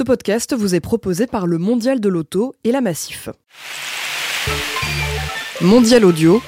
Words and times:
Ce 0.00 0.02
podcast 0.02 0.56
vous 0.56 0.74
est 0.74 0.80
proposé 0.80 1.26
par 1.26 1.46
le 1.46 1.58
Mondial 1.58 2.00
de 2.00 2.08
l'Auto 2.08 2.54
et 2.64 2.72
la 2.72 2.80
Massif. 2.80 3.28
Mondial 5.60 6.06
Audio, 6.06 6.40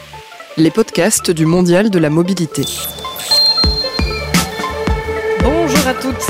les 0.57 0.71
podcasts 0.71 1.31
du 1.31 1.45
Mondial 1.45 1.91
de 1.91 1.99
la 1.99 2.09
Mobilité. 2.09 2.65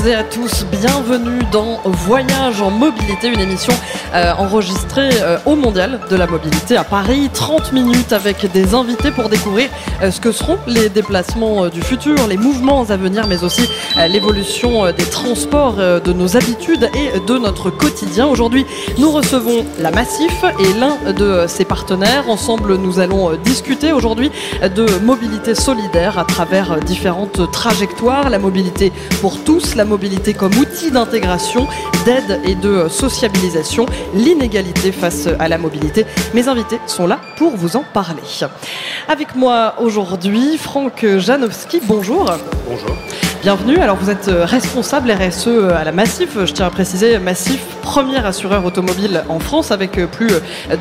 Et 0.05 0.15
à 0.15 0.23
tous, 0.23 0.65
bienvenue 0.69 1.39
dans 1.51 1.79
Voyage 1.85 2.61
en 2.61 2.71
mobilité, 2.71 3.29
une 3.29 3.39
émission 3.39 3.73
euh, 4.13 4.33
enregistrée 4.37 5.09
euh, 5.21 5.37
au 5.45 5.55
Mondial 5.55 6.01
de 6.09 6.15
la 6.17 6.27
mobilité 6.27 6.75
à 6.75 6.83
Paris. 6.83 7.29
30 7.33 7.71
minutes 7.71 8.11
avec 8.11 8.51
des 8.51 8.75
invités 8.75 9.11
pour 9.11 9.29
découvrir 9.29 9.69
euh, 10.01 10.11
ce 10.11 10.19
que 10.19 10.33
seront 10.33 10.57
les 10.67 10.89
déplacements 10.89 11.67
du 11.67 11.81
futur, 11.81 12.27
les 12.27 12.35
mouvements 12.35 12.83
à 12.89 12.97
venir, 12.97 13.27
mais 13.27 13.43
aussi 13.43 13.69
l'évolution 14.09 14.91
des 14.91 15.05
transports, 15.05 15.75
de 15.75 16.13
nos 16.13 16.35
habitudes 16.35 16.89
et 16.95 17.19
de 17.19 17.37
notre 17.37 17.69
quotidien. 17.69 18.27
Aujourd'hui, 18.27 18.65
nous 18.97 19.11
recevons 19.11 19.65
la 19.79 19.91
Massif 19.91 20.43
et 20.59 20.79
l'un 20.79 21.13
de 21.13 21.45
ses 21.47 21.65
partenaires. 21.65 22.29
Ensemble, 22.29 22.75
nous 22.77 22.99
allons 22.99 23.35
discuter 23.37 23.93
aujourd'hui 23.93 24.31
de 24.63 24.85
mobilité 25.03 25.55
solidaire 25.55 26.17
à 26.17 26.25
travers 26.25 26.79
différentes 26.81 27.51
trajectoires, 27.51 28.29
la 28.29 28.39
mobilité 28.39 28.91
pour 29.21 29.43
tous, 29.43 29.75
la 29.75 29.85
mobilité 29.85 29.92
comme 30.37 30.57
outil 30.57 30.89
d'intégration, 30.89 31.67
d'aide 32.03 32.41
et 32.45 32.55
de 32.55 32.87
sociabilisation, 32.89 33.85
l'inégalité 34.15 34.91
face 34.91 35.27
à 35.37 35.47
la 35.47 35.57
mobilité. 35.59 36.05
Mes 36.33 36.47
invités 36.47 36.79
sont 36.87 37.05
là 37.05 37.19
pour 37.37 37.55
vous 37.55 37.75
en 37.75 37.83
parler. 37.93 38.21
Avec 39.07 39.35
moi 39.35 39.75
aujourd'hui, 39.79 40.57
Franck 40.57 41.05
Janowski, 41.17 41.79
bonjour. 41.85 42.25
Bonjour. 42.67 42.95
Bienvenue. 43.43 43.77
Alors 43.77 43.97
vous 43.97 44.09
êtes 44.09 44.31
responsable 44.31 45.11
RSE 45.11 45.49
à 45.75 45.83
la 45.83 45.91
Massif. 45.91 46.37
Je 46.43 46.51
tiens 46.53 46.67
à 46.67 46.69
préciser, 46.71 47.19
Massif, 47.19 47.63
premier 47.83 48.25
assureur 48.25 48.65
automobile 48.65 49.23
en 49.29 49.39
France 49.39 49.71
avec 49.71 49.91
plus 50.11 50.31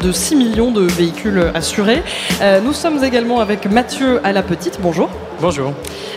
de 0.00 0.12
6 0.12 0.36
millions 0.36 0.70
de 0.70 0.82
véhicules 0.82 1.50
assurés. 1.54 2.02
Euh, 2.40 2.60
nous 2.60 2.72
sommes 2.72 3.04
également 3.04 3.40
avec 3.40 3.66
Mathieu 3.66 4.20
Alapetite. 4.24 4.78
Bonjour. 4.80 5.10
Bonjour. 5.42 5.72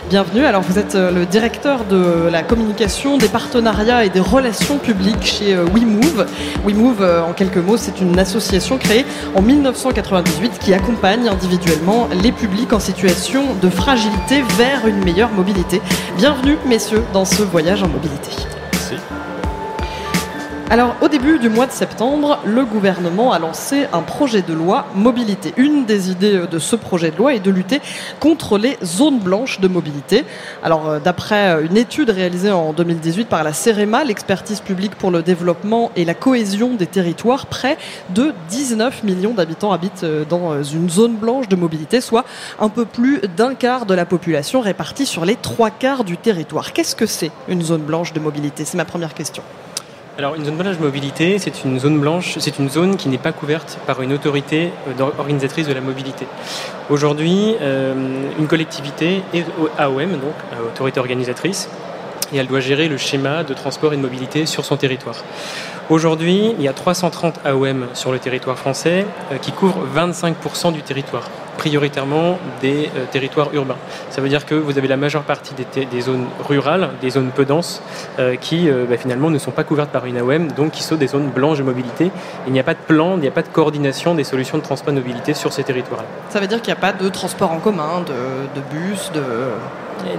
Bienvenue. 0.08 0.44
Alors 0.44 0.62
vous 0.62 0.78
êtes 0.78 0.94
euh, 0.94 1.10
le 1.10 1.26
directeur 1.26 1.84
de 1.84 2.28
la 2.30 2.44
communication, 2.44 3.18
des 3.18 3.26
partenariats 3.26 4.04
et 4.04 4.08
des 4.08 4.20
relations 4.20 4.78
publiques 4.78 5.24
chez 5.24 5.52
euh, 5.52 5.64
WeMove. 5.64 6.28
WeMove, 6.64 7.24
en 7.28 7.32
quelques 7.32 7.56
mots, 7.56 7.76
c'est 7.76 8.00
une 8.00 8.16
association 8.20 8.78
créée 8.78 9.04
en 9.34 9.42
1998 9.42 10.60
qui 10.60 10.72
accompagne 10.74 11.28
individuellement 11.28 12.08
les 12.22 12.30
publics 12.30 12.72
en 12.72 12.78
situation 12.78 13.42
de 13.60 13.68
fragilité 13.68 14.42
vers 14.56 14.86
une 14.86 15.04
meilleure 15.04 15.32
mobilité. 15.32 15.80
Bienvenue, 16.18 16.56
messieurs, 16.64 17.02
dans 17.12 17.24
ce 17.24 17.42
voyage 17.42 17.82
en 17.82 17.88
mobilité. 17.88 18.30
Alors, 20.68 20.96
au 21.00 21.06
début 21.06 21.38
du 21.38 21.48
mois 21.48 21.66
de 21.66 21.72
septembre, 21.72 22.40
le 22.44 22.64
gouvernement 22.64 23.30
a 23.30 23.38
lancé 23.38 23.86
un 23.92 24.02
projet 24.02 24.42
de 24.42 24.52
loi 24.52 24.86
mobilité. 24.96 25.54
Une 25.56 25.86
des 25.86 26.10
idées 26.10 26.42
de 26.50 26.58
ce 26.58 26.74
projet 26.74 27.12
de 27.12 27.16
loi 27.16 27.34
est 27.34 27.40
de 27.40 27.52
lutter 27.52 27.80
contre 28.18 28.58
les 28.58 28.76
zones 28.84 29.20
blanches 29.20 29.60
de 29.60 29.68
mobilité. 29.68 30.24
Alors, 30.64 30.88
euh, 30.88 30.98
d'après 30.98 31.64
une 31.64 31.76
étude 31.76 32.10
réalisée 32.10 32.50
en 32.50 32.72
2018 32.72 33.28
par 33.28 33.44
la 33.44 33.52
CEREMA, 33.52 34.02
l'expertise 34.02 34.58
publique 34.58 34.96
pour 34.96 35.12
le 35.12 35.22
développement 35.22 35.92
et 35.94 36.04
la 36.04 36.14
cohésion 36.14 36.74
des 36.74 36.88
territoires, 36.88 37.46
près 37.46 37.78
de 38.10 38.34
19 38.48 39.04
millions 39.04 39.34
d'habitants 39.34 39.70
habitent 39.70 40.02
euh, 40.02 40.24
dans 40.28 40.52
euh, 40.52 40.64
une 40.64 40.90
zone 40.90 41.14
blanche 41.14 41.48
de 41.48 41.54
mobilité, 41.54 42.00
soit 42.00 42.24
un 42.58 42.70
peu 42.70 42.86
plus 42.86 43.20
d'un 43.36 43.54
quart 43.54 43.86
de 43.86 43.94
la 43.94 44.04
population 44.04 44.62
répartie 44.62 45.06
sur 45.06 45.24
les 45.24 45.36
trois 45.36 45.70
quarts 45.70 46.02
du 46.02 46.16
territoire. 46.16 46.72
Qu'est-ce 46.72 46.96
que 46.96 47.06
c'est 47.06 47.30
une 47.46 47.62
zone 47.62 47.82
blanche 47.82 48.12
de 48.12 48.18
mobilité? 48.18 48.64
C'est 48.64 48.76
ma 48.76 48.84
première 48.84 49.14
question. 49.14 49.44
Alors 50.18 50.34
une 50.34 50.46
zone 50.46 50.56
blanche 50.56 50.78
mobilité, 50.78 51.38
c'est 51.38 51.62
une 51.64 51.78
zone 51.78 52.00
blanche, 52.00 52.38
c'est 52.38 52.58
une 52.58 52.70
zone 52.70 52.96
qui 52.96 53.10
n'est 53.10 53.18
pas 53.18 53.32
couverte 53.32 53.78
par 53.86 54.00
une 54.00 54.14
autorité 54.14 54.72
euh, 54.88 55.10
organisatrice 55.18 55.68
de 55.68 55.74
la 55.74 55.82
mobilité. 55.82 56.26
Aujourd'hui, 56.88 57.54
euh, 57.60 58.22
une 58.38 58.46
collectivité 58.46 59.20
est 59.34 59.44
AOM, 59.76 60.12
donc 60.12 60.32
euh, 60.54 60.68
autorité 60.68 61.00
organisatrice, 61.00 61.68
et 62.32 62.38
elle 62.38 62.46
doit 62.46 62.60
gérer 62.60 62.88
le 62.88 62.96
schéma 62.96 63.44
de 63.44 63.52
transport 63.52 63.92
et 63.92 63.98
de 63.98 64.00
mobilité 64.00 64.46
sur 64.46 64.64
son 64.64 64.78
territoire. 64.78 65.16
Aujourd'hui, 65.90 66.54
il 66.58 66.64
y 66.64 66.68
a 66.68 66.72
330 66.72 67.40
AOM 67.44 67.88
sur 67.92 68.10
le 68.10 68.18
territoire 68.18 68.56
français 68.56 69.04
qui 69.42 69.52
couvrent 69.52 69.86
25% 69.94 70.72
du 70.72 70.80
territoire 70.80 71.28
prioritairement 71.56 72.38
des 72.60 72.90
euh, 72.96 73.04
territoires 73.10 73.52
urbains. 73.54 73.76
Ça 74.10 74.20
veut 74.20 74.28
dire 74.28 74.46
que 74.46 74.54
vous 74.54 74.78
avez 74.78 74.88
la 74.88 74.96
majeure 74.96 75.22
partie 75.22 75.54
des, 75.54 76.00
zones 76.00 76.26
rurales, 76.46 76.90
des 77.00 77.10
zones 77.10 77.30
peu 77.34 77.44
denses, 77.44 77.82
euh, 78.18 78.36
qui 78.36 78.68
euh, 78.68 78.84
bah, 78.88 78.96
finalement 78.96 79.30
ne 79.30 79.38
sont 79.38 79.50
pas 79.50 79.64
couvertes 79.64 79.90
par 79.90 80.06
une 80.06 80.18
AOM, 80.18 80.48
donc 80.52 80.72
qui 80.72 80.82
sont 80.82 80.96
des 80.96 81.08
zones 81.08 81.30
blanches 81.30 81.58
de 81.58 81.62
mobilité. 81.62 82.10
Il 82.46 82.52
n'y 82.52 82.60
a 82.60 82.64
pas 82.64 82.74
de 82.74 82.78
plan, 82.86 83.16
il 83.16 83.20
n'y 83.20 83.28
a 83.28 83.32
pas 83.32 83.42
de 83.42 83.48
coordination 83.48 84.14
des 84.14 84.24
solutions 84.24 84.58
de 84.58 84.62
transport 84.62 84.92
de 84.92 85.00
mobilité 85.00 85.34
sur 85.34 85.52
ces 85.52 85.64
territoires-là. 85.64 86.06
Ça 86.30 86.40
veut 86.40 86.46
dire 86.46 86.62
qu'il 86.62 86.72
n'y 86.72 86.78
a 86.78 86.80
pas 86.80 86.92
de 86.92 87.08
transport 87.08 87.50
en 87.50 87.58
commun, 87.58 88.04
de, 88.06 88.60
bus, 88.70 89.10
de... 89.14 89.22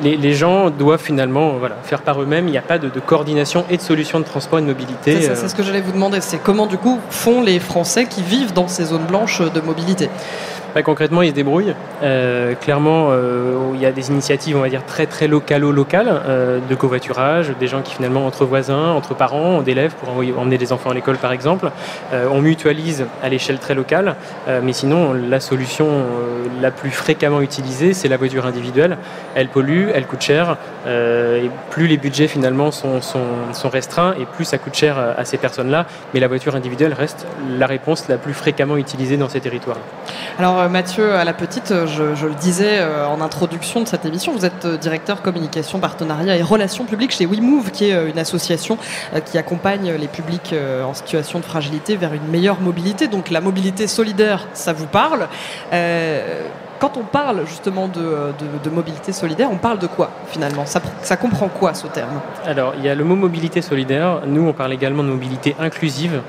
Les, 0.04 0.34
gens 0.34 0.70
doivent 0.70 1.02
finalement 1.02 1.54
voilà, 1.54 1.76
faire 1.84 2.02
par 2.02 2.22
eux-mêmes. 2.22 2.48
Il 2.48 2.52
n'y 2.52 2.58
a 2.58 2.62
pas 2.62 2.78
de, 2.78 2.90
coordination 3.00 3.66
et 3.70 3.78
de 3.78 3.82
solutions 3.82 4.20
de 4.20 4.26
transport 4.26 4.60
et 4.60 4.62
de 4.62 4.68
mobilité. 4.68 5.22
C'est 5.22 5.48
ce 5.48 5.56
que 5.56 5.64
j'allais 5.64 5.82
vous 5.82 5.92
demander. 5.92 6.22
C'est 6.22 6.38
comment 6.38 6.68
du 6.68 6.78
coup 6.78 7.00
font 7.10 7.42
les 7.42 7.60
Français 7.60 8.06
qui 8.06 8.22
vivent 8.22 8.54
dans 8.54 8.68
ces 8.68 8.86
zones 8.86 9.06
blanches 9.06 9.42
de 9.42 9.62
mobilité? 9.62 10.10
Concrètement, 10.84 11.22
ils 11.22 11.30
se 11.30 11.34
débrouillent. 11.34 11.74
Euh, 12.04 12.54
clairement, 12.56 13.08
euh, 13.10 13.72
il 13.74 13.82
y 13.82 13.86
a 13.86 13.92
des 13.92 14.10
initiatives, 14.10 14.56
on 14.58 14.62
va 14.62 14.70
dire, 14.70 14.86
très 14.86 15.06
très 15.06 15.28
localo-locales 15.28 16.22
euh, 16.28 16.60
de 16.68 16.76
covoiturage, 16.76 17.52
des 17.60 17.68
gens 17.68 17.82
qui 17.82 17.96
finalement, 17.96 18.26
entre 18.26 18.46
voisins, 18.46 18.92
entre 18.92 19.14
parents, 19.16 19.62
d'élèves 19.62 19.94
pour 19.96 20.10
emmener 20.40 20.58
des 20.58 20.74
enfants 20.74 20.92
à 20.92 20.94
l'école 20.94 21.18
par 21.18 21.32
exemple, 21.32 21.72
on 22.14 22.42
mutualise 22.42 23.06
à 23.24 23.30
l'échelle 23.30 23.60
très 23.60 23.74
locale, 23.74 24.16
mais 24.62 24.74
sinon, 24.74 25.14
la 25.14 25.40
solution 25.40 25.88
la 26.62 26.72
plus 26.72 26.92
fréquemment 26.92 27.42
utilisée, 27.42 27.94
c'est 27.94 28.08
la 28.08 28.18
voiture 28.18 28.46
individuelle. 28.46 28.98
Elle 29.36 29.50
pollue, 29.50 29.67
elle 29.94 30.06
coûte 30.06 30.22
cher, 30.22 30.58
et 30.88 31.50
plus 31.70 31.88
les 31.88 31.98
budgets 31.98 32.28
finalement 32.28 32.72
sont, 32.72 33.02
sont, 33.02 33.70
restreints, 33.70 34.14
et 34.20 34.26
plus 34.26 34.46
ça 34.46 34.58
coûte 34.58 34.76
cher 34.76 34.98
à 34.98 35.26
ces 35.26 35.38
personnes-là, 35.38 35.86
mais 36.14 36.20
la 36.20 36.28
voiture 36.28 36.56
individuelle 36.56 36.94
reste 36.94 37.26
la 37.58 37.68
réponse 37.68 38.08
la 38.08 38.18
plus 38.18 38.34
fréquemment 38.34 38.78
utilisée 38.78 39.18
dans 39.18 39.30
ces 39.30 39.42
territoires. 39.42 39.78
Alors, 40.40 40.70
Mathieu, 40.70 41.14
à 41.14 41.24
la 41.24 41.34
petite, 41.34 41.74
je, 41.86 42.26
le 42.26 42.36
disais 42.36 42.80
euh, 42.80 43.08
en 43.08 43.22
introduction 43.22 43.82
de 43.82 43.88
cette 43.88 44.06
émission, 44.06 44.34
vous 44.34 44.46
êtes 44.46 44.66
euh, 44.66 44.78
directeur 44.78 45.22
communication, 45.22 45.80
partenariat 45.80 46.38
et 46.38 46.42
relations 46.42 46.86
publiques 46.86 47.12
chez 47.12 47.26
WeMove, 47.26 47.72
qui 47.72 47.90
est 47.90 47.94
euh, 47.94 48.10
une 48.10 48.20
association 48.20 48.78
qui 49.26 49.38
accompagne 49.38 49.94
les 49.94 50.08
publics 50.08 50.54
en 50.84 50.94
situation 50.94 51.40
de 51.40 51.46
fragilité 51.46 51.96
vers 51.96 52.14
une 52.14 52.28
meilleure 52.28 52.60
mobilité. 52.60 53.08
Donc 53.08 53.30
la 53.30 53.42
mobilité 53.42 53.88
solidaire, 53.88 54.48
ça 54.54 54.74
vous 54.74 54.86
parle. 54.86 55.28
Quand 56.80 56.98
on 56.98 57.04
parle 57.04 57.46
justement 57.48 57.88
de, 57.88 58.70
mobilité 58.70 59.12
solidaire, 59.12 59.50
on 59.52 59.58
parle 59.58 59.80
de 59.80 59.88
quoi 59.88 60.12
finalement? 60.28 60.66
Ça, 60.66 61.18
comprend 61.18 61.48
quoi 61.48 61.74
ce 61.74 61.88
terme? 61.88 62.20
Alors, 62.46 62.74
il 62.78 62.84
y 62.84 62.90
a 62.90 62.96
le 62.96 63.04
mot 63.04 63.16
mobilité 63.16 63.62
solidaire. 63.62 64.22
Nous, 64.26 64.48
on 64.48 64.54
parle 64.54 64.74
également 64.74 65.04
de 65.04 65.10
mobilité 65.10 65.56
inclusive. 65.60 66.22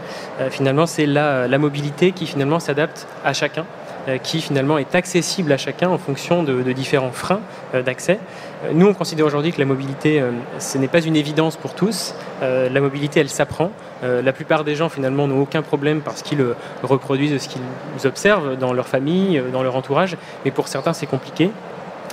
finalement, 0.51 0.87
c'est 0.87 1.07
la 1.07 1.59
mobilité 1.59 2.13
qui 2.13 2.27
finalement 2.27 2.61
s'adapte 2.61 3.07
à 3.25 3.33
chacun. 3.33 3.65
Euh, 4.09 4.17
qui 4.17 4.41
finalement 4.41 4.79
est 4.79 4.95
accessible 4.95 5.53
à 5.53 5.59
chacun 5.59 5.91
en 5.91 5.99
fonction 5.99 6.43
de, 6.43 6.73
différents 6.73 7.13
freins 7.13 7.41
euh, 7.75 7.83
d'accès. 7.83 8.19
Euh, 8.65 8.71
nous, 8.73 8.87
on 8.87 8.95
considère 8.95 9.27
aujourd'hui 9.27 9.53
que 9.53 9.59
la 9.59 9.67
mobilité, 9.67 10.23
ce 10.59 10.79
n'est 10.79 10.89
pas 10.89 11.03
une 11.03 11.17
évidence 11.17 11.57
pour 11.57 11.75
tous. 11.75 12.15
La 12.41 12.81
mobilité, 12.81 13.21
elle 13.21 13.29
s'apprend. 13.29 13.71
La 14.03 14.33
plupart 14.33 14.65
des 14.65 14.75
gens, 14.75 14.89
finalement, 14.89 15.27
n'ont 15.27 15.41
aucun 15.41 15.63
problème 15.63 16.01
parce 16.01 16.23
qu'ils 16.23 16.45
reproduisent 16.83 17.41
ce 17.43 17.49
qu'ils 17.49 18.07
observent 18.07 18.57
dans 18.57 18.73
leur 18.73 18.87
famille, 18.87 19.43
dans 19.53 19.63
leur 19.63 19.77
entourage. 19.77 20.17
Mais 20.45 20.51
pour 20.51 20.69
certains, 20.69 20.93
c'est 20.93 21.07
compliqué. 21.07 21.51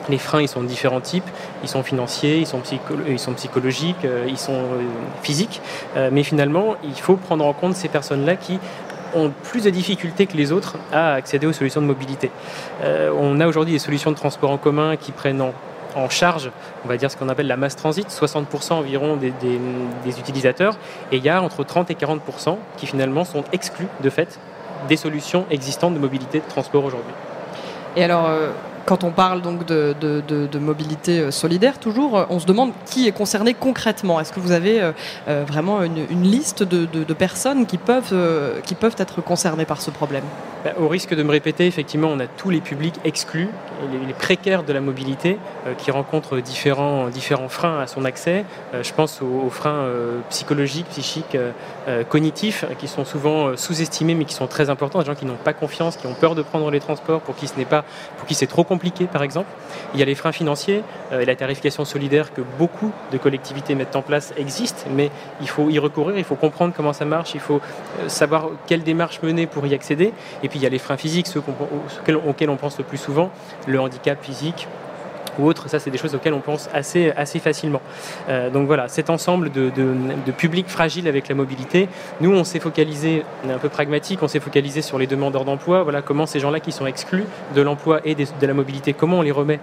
Les 0.10 0.18
freins, 0.18 0.42
ils 0.42 0.48
sont 0.48 0.62
de 0.62 0.68
différents 0.68 1.02
types. 1.02 1.28
Ils 1.64 1.70
sont 1.70 1.84
financiers, 1.84 2.38
ils 2.38 2.48
sont, 2.48 2.62
ils 3.08 3.20
sont 3.20 3.34
psychologiques, 3.34 4.08
ils 4.28 4.38
sont 4.38 4.64
physiques. 5.22 5.62
Mais 6.12 6.24
finalement, 6.24 6.76
il 6.84 7.00
faut 7.00 7.16
prendre 7.16 7.46
en 7.46 7.54
compte 7.54 7.76
ces 7.76 7.88
personnes-là 7.88 8.36
qui 8.36 8.60
ont 9.16 9.32
plus 9.44 9.64
de 9.64 9.70
difficultés 9.70 10.28
que 10.28 10.38
les 10.38 10.52
autres 10.52 10.78
à 10.92 11.14
accéder 11.14 11.48
aux 11.48 11.54
solutions 11.54 11.82
de 11.82 11.88
mobilité. 11.88 12.32
Euh, 12.84 13.12
on 13.18 13.40
a 13.40 13.48
aujourd'hui 13.48 13.74
des 13.74 13.80
solutions 13.80 14.12
de 14.12 14.16
transport 14.16 14.52
en 14.52 14.58
commun 14.58 14.96
qui 14.98 15.12
prennent 15.12 15.42
en, 15.42 16.10
charge, 16.10 16.52
on 16.84 16.90
va 16.90 16.98
dire 16.98 17.10
ce 17.10 17.16
qu'on 17.16 17.30
appelle 17.30 17.48
la 17.48 17.56
masse 17.56 17.78
transit, 17.78 18.08
60% 18.10 18.74
environ 18.74 19.16
des, 19.16 20.20
utilisateurs, 20.20 20.78
et 21.12 21.18
il 21.18 21.24
y 21.24 21.30
a 21.30 21.42
entre 21.42 21.64
30 21.64 21.90
et 21.90 21.94
40% 21.94 22.58
qui 22.76 22.86
finalement 22.86 23.24
sont 23.24 23.46
exclus 23.54 23.88
de 24.04 24.10
fait 24.10 24.38
des 24.90 24.98
solutions 24.98 25.46
existantes 25.50 25.94
de 25.94 26.00
mobilité 26.00 26.40
de 26.40 26.46
transport 26.50 26.84
aujourd'hui. 26.84 27.14
Et 27.96 28.04
alors, 28.04 28.28
euh, 28.28 28.50
quand 28.86 29.04
on 29.04 29.12
parle 29.12 29.42
donc 29.42 29.66
de, 29.66 30.60
mobilité 30.60 31.32
solidaire, 31.32 31.80
toujours, 31.80 32.26
on 32.30 32.40
se 32.40 32.46
demande 32.46 32.72
qui 32.86 33.08
est 33.08 33.12
concerné 33.12 33.54
concrètement. 33.54 34.20
Est-ce 34.20 34.32
que 34.32 34.40
vous 34.40 34.52
avez 34.52 34.92
vraiment 35.28 35.82
une, 35.84 36.24
liste 36.24 36.64
de, 36.64 37.14
personnes 37.14 37.66
qui 37.66 37.78
peuvent, 37.78 38.14
être 38.98 39.22
concernées 39.22 39.66
par 39.66 39.82
ce 39.82 39.92
problème? 39.92 40.24
Bah, 40.64 40.72
Au 40.80 40.88
risque 40.88 41.14
de 41.14 41.24
me 41.24 41.32
répéter, 41.32 41.68
effectivement, 41.68 42.10
on 42.10 42.20
a 42.20 42.28
tous 42.28 42.50
les 42.50 42.62
publics 42.62 42.96
exclus, 43.04 43.50
les, 44.08 44.14
précaires 44.14 44.64
de 44.64 44.74
la 44.74 44.82
mobilité, 44.82 45.38
qui 45.78 45.92
rencontrent 45.92 46.40
différents, 46.40 47.10
différents 47.10 47.50
freins 47.50 47.80
à 47.80 47.88
son 47.88 48.06
accès. 48.06 48.46
je 48.74 48.94
pense 48.94 49.22
aux, 49.22 49.50
freins 49.50 49.88
psychologiques, 50.30 50.88
psychiques, 50.90 51.38
cognitifs, 52.10 52.66
qui 52.78 52.88
sont 52.88 53.06
souvent 53.06 53.56
sous-estimés, 53.58 54.16
mais 54.16 54.26
qui 54.26 54.34
sont 54.34 54.48
très 54.48 54.70
importants. 54.70 55.00
Des 55.00 55.06
gens 55.06 55.16
qui 55.16 55.26
n'ont 55.26 55.36
pas 55.36 55.54
confiance, 55.54 55.98
qui 55.98 56.08
ont 56.08 56.14
peur 56.14 56.36
de 56.36 56.42
prendre 56.42 56.70
les 56.72 56.80
transports, 56.80 57.22
pour 57.22 57.36
qui 57.36 57.48
ce 57.48 57.58
n'est 57.58 57.66
pas, 57.66 57.84
pour 58.18 58.28
qui 58.28 58.36
c'est 58.36 58.48
trop 58.48 58.64
compliqué, 58.64 58.75
par 59.12 59.24
exemple. 59.24 59.50
Il 59.94 60.00
y 60.00 60.04
a 60.04 60.06
les 60.06 60.16
freins 60.16 60.32
financiers 60.32 60.84
euh, 61.12 61.22
et 61.22 61.26
la 61.26 61.36
tarification 61.36 61.86
solidaire 61.86 62.34
que 62.34 62.42
beaucoup 62.58 62.92
de 63.12 63.18
collectivités 63.18 63.76
mettent 63.76 63.96
en 63.96 64.02
place 64.02 64.34
existe, 64.38 64.86
mais 64.92 65.10
il 65.42 65.50
faut 65.50 65.70
y 65.70 65.80
recourir, 65.80 66.18
il 66.18 66.24
faut 66.24 66.36
comprendre 66.36 66.74
comment 66.76 66.94
ça 66.94 67.06
marche, 67.06 67.34
il 67.34 67.40
faut 67.40 67.62
euh, 68.00 68.10
savoir 68.10 68.50
quelle 68.68 68.84
démarche 68.84 69.22
mener 69.22 69.48
pour 69.48 69.66
y 69.66 69.74
accéder. 69.74 70.14
Et 70.44 70.50
puis 70.50 70.60
il 70.60 70.64
y 70.64 70.66
a 70.66 70.70
les 70.70 70.80
freins 70.80 70.98
physiques, 70.98 71.28
ceux 71.28 71.42
auxquels 72.28 72.50
on 72.50 72.58
pense 72.58 72.78
le 72.78 72.84
plus 72.84 72.98
souvent, 72.98 73.32
le 73.68 73.80
handicap 73.80 74.24
physique, 74.24 74.68
ou 75.40 75.46
autres. 75.48 75.70
Ça, 75.70 75.80
c'est 75.80 75.92
des 75.92 75.98
choses 75.98 76.16
auxquelles 76.16 76.34
on 76.34 76.42
pense 76.42 76.70
assez, 76.74 77.12
assez 77.12 77.40
facilement. 77.40 77.82
Euh, 78.30 78.50
donc 78.50 78.68
voilà, 78.68 78.88
cet 78.88 79.10
ensemble 79.10 79.52
de, 79.52 79.70
de, 79.70 80.32
publics 80.32 80.68
fragiles 80.68 81.08
avec 81.08 81.28
la 81.28 81.36
mobilité, 81.36 81.88
nous, 82.22 82.32
on 82.32 82.44
s'est 82.44 82.60
focalisé, 82.60 83.24
on 83.46 83.50
est 83.50 83.54
un 83.54 83.58
peu 83.58 83.70
pragmatique, 83.70 84.22
on 84.22 84.28
s'est 84.28 84.40
focalisé 84.40 84.82
sur 84.82 84.98
les 84.98 85.08
demandeurs 85.08 85.46
d'emploi. 85.46 85.84
Voilà 85.84 86.02
comment 86.02 86.26
ces 86.26 86.40
gens-là 86.40 86.60
qui 86.60 86.72
sont 86.72 86.86
exclus 86.86 87.26
de 87.56 87.62
l'emploi 87.62 88.02
et 88.06 88.16
de 88.16 88.48
la 88.48 88.54
mobilité, 88.54 88.94
comment 88.94 89.20
on 89.20 89.22
les 89.22 89.32
remet 89.32 89.60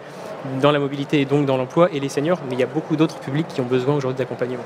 dans 0.61 0.73
la 0.73 0.79
mobilité 0.79 1.21
et 1.21 1.25
donc 1.25 1.47
dans 1.47 1.57
l'emploi 1.57 1.89
et 1.93 2.01
les 2.01 2.09
seniors. 2.09 2.41
Mais 2.49 2.55
il 2.55 2.61
y 2.61 2.65
a 2.65 2.67
beaucoup 2.67 2.97
d'autres 2.97 3.19
publics 3.19 3.49
qui 3.49 3.61
ont 3.61 3.67
besoin 3.67 3.95
aujourd'hui 3.95 4.19
d'accompagnement. 4.19 4.65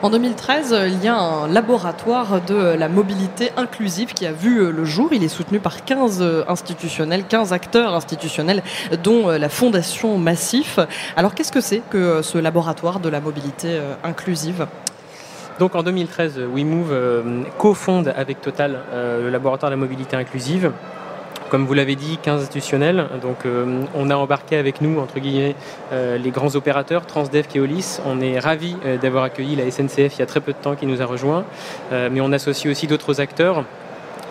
En 0.00 0.10
2013, 0.10 0.76
il 0.86 1.02
y 1.02 1.08
a 1.08 1.18
un 1.18 1.48
laboratoire 1.48 2.40
de 2.40 2.54
la 2.54 2.88
mobilité 2.88 3.50
inclusive 3.56 4.14
qui 4.14 4.26
a 4.26 4.32
vu 4.32 4.70
le 4.70 4.84
jour. 4.84 5.08
Il 5.12 5.24
est 5.24 5.28
soutenu 5.28 5.58
par 5.58 5.84
15 5.84 6.44
institutionnels, 6.46 7.24
15 7.24 7.52
acteurs 7.52 7.94
institutionnels, 7.94 8.62
dont 9.02 9.26
la 9.26 9.48
Fondation 9.48 10.16
Massif. 10.16 10.78
Alors 11.16 11.34
qu'est-ce 11.34 11.50
que 11.50 11.60
c'est 11.60 11.82
que 11.90 12.22
ce 12.22 12.38
laboratoire 12.38 13.00
de 13.00 13.08
la 13.08 13.20
mobilité 13.20 13.70
euh, 13.72 13.94
inclusive? 14.04 14.68
Donc 15.58 15.74
en 15.74 15.82
2013, 15.82 16.38
WeMove 16.54 16.92
euh, 16.92 17.42
cofonde 17.58 18.14
avec 18.16 18.40
Total 18.40 18.78
euh, 18.92 19.24
le 19.24 19.30
laboratoire 19.30 19.70
de 19.70 19.74
la 19.74 19.80
mobilité 19.80 20.16
inclusive 20.16 20.70
comme 21.48 21.66
vous 21.66 21.74
l'avez 21.74 21.96
dit, 21.96 22.18
15 22.22 22.42
institutionnels. 22.42 23.06
Donc 23.22 23.46
euh, 23.46 23.82
on 23.94 24.10
a 24.10 24.16
embarqué 24.16 24.56
avec 24.56 24.80
nous, 24.80 24.98
entre 24.98 25.18
guillemets, 25.18 25.54
euh, 25.92 26.18
les 26.18 26.30
grands 26.30 26.54
opérateurs, 26.56 27.06
Transdev, 27.06 27.46
Keolis. 27.48 28.00
On 28.04 28.20
est 28.20 28.38
ravis 28.38 28.76
euh, 28.84 28.96
d'avoir 28.96 29.24
accueilli 29.24 29.56
la 29.56 29.70
SNCF 29.70 30.16
il 30.16 30.18
y 30.18 30.22
a 30.22 30.26
très 30.26 30.40
peu 30.40 30.52
de 30.52 30.58
temps 30.58 30.76
qui 30.76 30.86
nous 30.86 31.02
a 31.02 31.06
rejoints. 31.06 31.44
mais 31.90 32.20
on 32.20 32.32
associe 32.32 32.70
aussi 32.70 32.86
d'autres 32.86 33.20
acteurs 33.20 33.64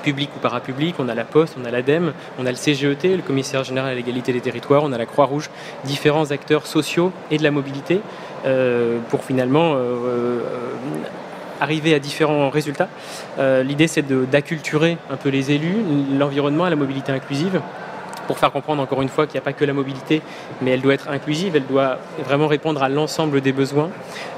publics 0.03 0.29
ou 0.35 0.39
parapublics, 0.39 0.95
on 0.99 1.09
a 1.09 1.15
la 1.15 1.25
Poste, 1.25 1.57
on 1.61 1.65
a 1.65 1.71
l'ADEME, 1.71 2.13
on 2.39 2.45
a 2.45 2.51
le 2.51 2.55
CGET, 2.55 3.15
le 3.15 3.21
commissaire 3.21 3.63
général 3.63 3.91
à 3.91 3.95
l'égalité 3.95 4.31
des 4.31 4.41
territoires, 4.41 4.83
on 4.83 4.93
a 4.93 4.97
la 4.97 5.05
Croix-Rouge, 5.05 5.49
différents 5.83 6.31
acteurs 6.31 6.65
sociaux 6.65 7.11
et 7.31 7.37
de 7.37 7.43
la 7.43 7.51
mobilité 7.51 7.99
pour 9.09 9.23
finalement 9.23 9.75
arriver 11.59 11.93
à 11.93 11.99
différents 11.99 12.49
résultats. 12.49 12.89
Euh, 13.39 13.63
l'idée, 13.63 13.87
c'est 13.87 14.07
d'acculturer 14.29 14.97
un 15.09 15.17
peu 15.17 15.29
les 15.29 15.51
élus, 15.51 15.77
l'environnement 16.17 16.65
la 16.69 16.75
mobilité 16.75 17.11
inclusive 17.11 17.61
pour 18.27 18.37
faire 18.37 18.51
comprendre 18.51 18.83
encore 18.83 19.01
une 19.01 19.09
fois 19.09 19.25
qu'il 19.25 19.33
n'y 19.33 19.39
a 19.39 19.41
pas 19.41 19.53
que 19.53 19.65
la 19.65 19.73
mobilité, 19.73 20.21
mais 20.61 20.71
elle 20.71 20.81
doit 20.81 20.93
être 20.93 21.09
inclusive, 21.09 21.55
elle 21.55 21.65
doit 21.65 21.97
vraiment 22.23 22.47
répondre 22.47 22.83
à 22.83 22.89
l'ensemble 22.89 23.41
des 23.41 23.53
besoins. 23.53 23.89